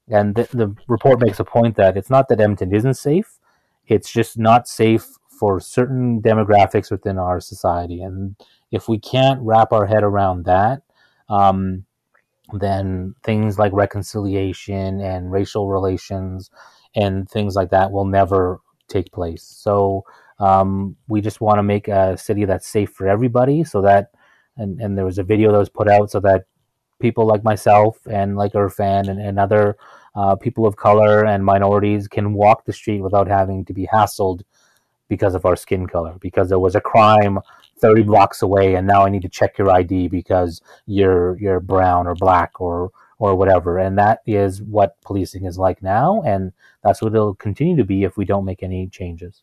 [0.09, 3.39] and the, the report makes a point that it's not that Edmonton isn't safe,
[3.87, 8.37] it's just not safe for certain demographics within our society and
[8.71, 10.83] if we can't wrap our head around that,
[11.29, 11.85] um,
[12.53, 16.51] then things like reconciliation and racial relations
[16.95, 19.43] and things like that will never take place.
[19.43, 20.05] So
[20.39, 23.65] um, we just want to make a city that's safe for everybody.
[23.65, 24.11] So that,
[24.57, 26.45] and, and there was a video that was put out so that
[27.01, 29.77] people like myself and like Irfan and, and other
[30.15, 34.43] uh, people of color and minorities can walk the street without having to be hassled
[35.09, 37.39] because of our skin color, because there was a crime
[37.79, 42.07] 30 blocks away and now I need to check your ID because you're you're brown
[42.07, 43.79] or black or or whatever.
[43.79, 48.05] And that is what policing is like now and that's what it'll continue to be
[48.05, 49.43] if we don't make any changes.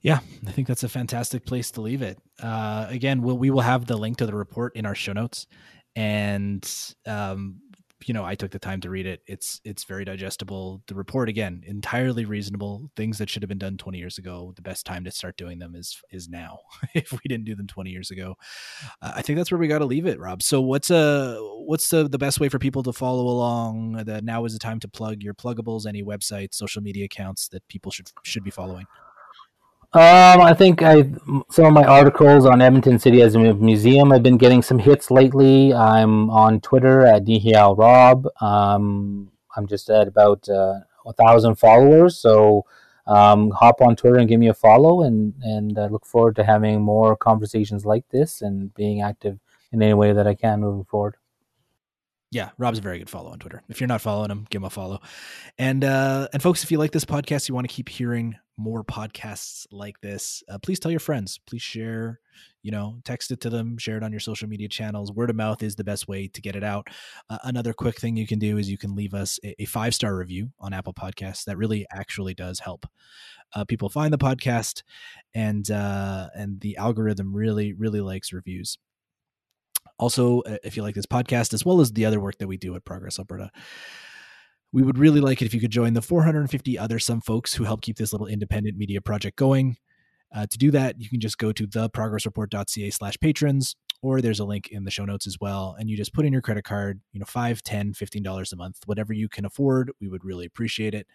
[0.00, 2.18] Yeah, I think that's a fantastic place to leave it.
[2.40, 5.46] Uh, again, we'll, we will have the link to the report in our show notes,
[5.96, 6.68] and
[7.04, 7.60] um,
[8.06, 9.22] you know, I took the time to read it.
[9.26, 10.82] It's it's very digestible.
[10.86, 12.90] The report again, entirely reasonable.
[12.94, 14.52] Things that should have been done 20 years ago.
[14.54, 16.60] The best time to start doing them is is now.
[16.94, 18.36] if we didn't do them 20 years ago,
[19.02, 20.42] uh, I think that's where we got to leave it, Rob.
[20.42, 24.04] So what's a what's the the best way for people to follow along?
[24.04, 27.66] That now is the time to plug your pluggables, any websites, social media accounts that
[27.66, 28.86] people should should be following.
[29.94, 31.04] Um, I think I
[31.50, 34.12] some of my articles on Edmonton City as a museum.
[34.12, 35.72] I've been getting some hits lately.
[35.72, 38.26] I'm on Twitter at DHL Rob.
[38.42, 42.66] Um, I'm just at about uh, a thousand followers, so
[43.06, 45.02] um, hop on Twitter and give me a follow.
[45.02, 49.38] And and I look forward to having more conversations like this and being active
[49.72, 51.16] in any way that I can moving forward
[52.30, 53.62] yeah, Rob's a very good follow on Twitter.
[53.68, 55.00] If you're not following him, give him a follow.
[55.56, 58.84] And uh, and folks, if you like this podcast, you want to keep hearing more
[58.84, 61.38] podcasts like this, uh, please tell your friends.
[61.46, 62.20] Please share.
[62.62, 65.10] You know, text it to them, share it on your social media channels.
[65.10, 66.88] Word of mouth is the best way to get it out.
[67.30, 69.94] Uh, another quick thing you can do is you can leave us a, a five
[69.94, 71.44] star review on Apple Podcasts.
[71.44, 72.86] That really actually does help
[73.54, 74.82] uh, people find the podcast,
[75.34, 78.78] and uh, and the algorithm really really likes reviews.
[79.98, 82.56] Also, uh, if you like this podcast, as well as the other work that we
[82.56, 83.50] do at Progress Alberta,
[84.72, 87.64] we would really like it if you could join the 450 other some folks who
[87.64, 89.76] help keep this little independent media project going.
[90.34, 94.44] Uh, to do that, you can just go to theprogressreport.ca slash patrons, or there's a
[94.44, 95.74] link in the show notes as well.
[95.78, 98.56] And you just put in your credit card, you know, five, ten, fifteen dollars a
[98.56, 99.90] month, whatever you can afford.
[100.02, 101.06] We would really appreciate it.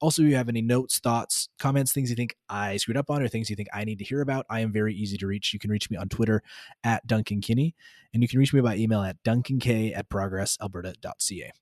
[0.00, 3.22] Also, if you have any notes, thoughts, comments, things you think I screwed up on,
[3.22, 5.52] or things you think I need to hear about, I am very easy to reach.
[5.52, 6.42] You can reach me on Twitter
[6.82, 7.76] at Duncan Kinney,
[8.12, 11.52] and you can reach me by email at duncank at progressalberta.ca.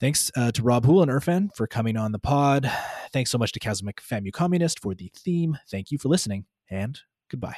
[0.00, 2.70] Thanks uh, to Rob Houle and Irfan for coming on the pod.
[3.12, 5.56] Thanks so much to Kazakh FAMU Communist for the theme.
[5.70, 6.98] Thank you for listening, and
[7.30, 7.56] goodbye.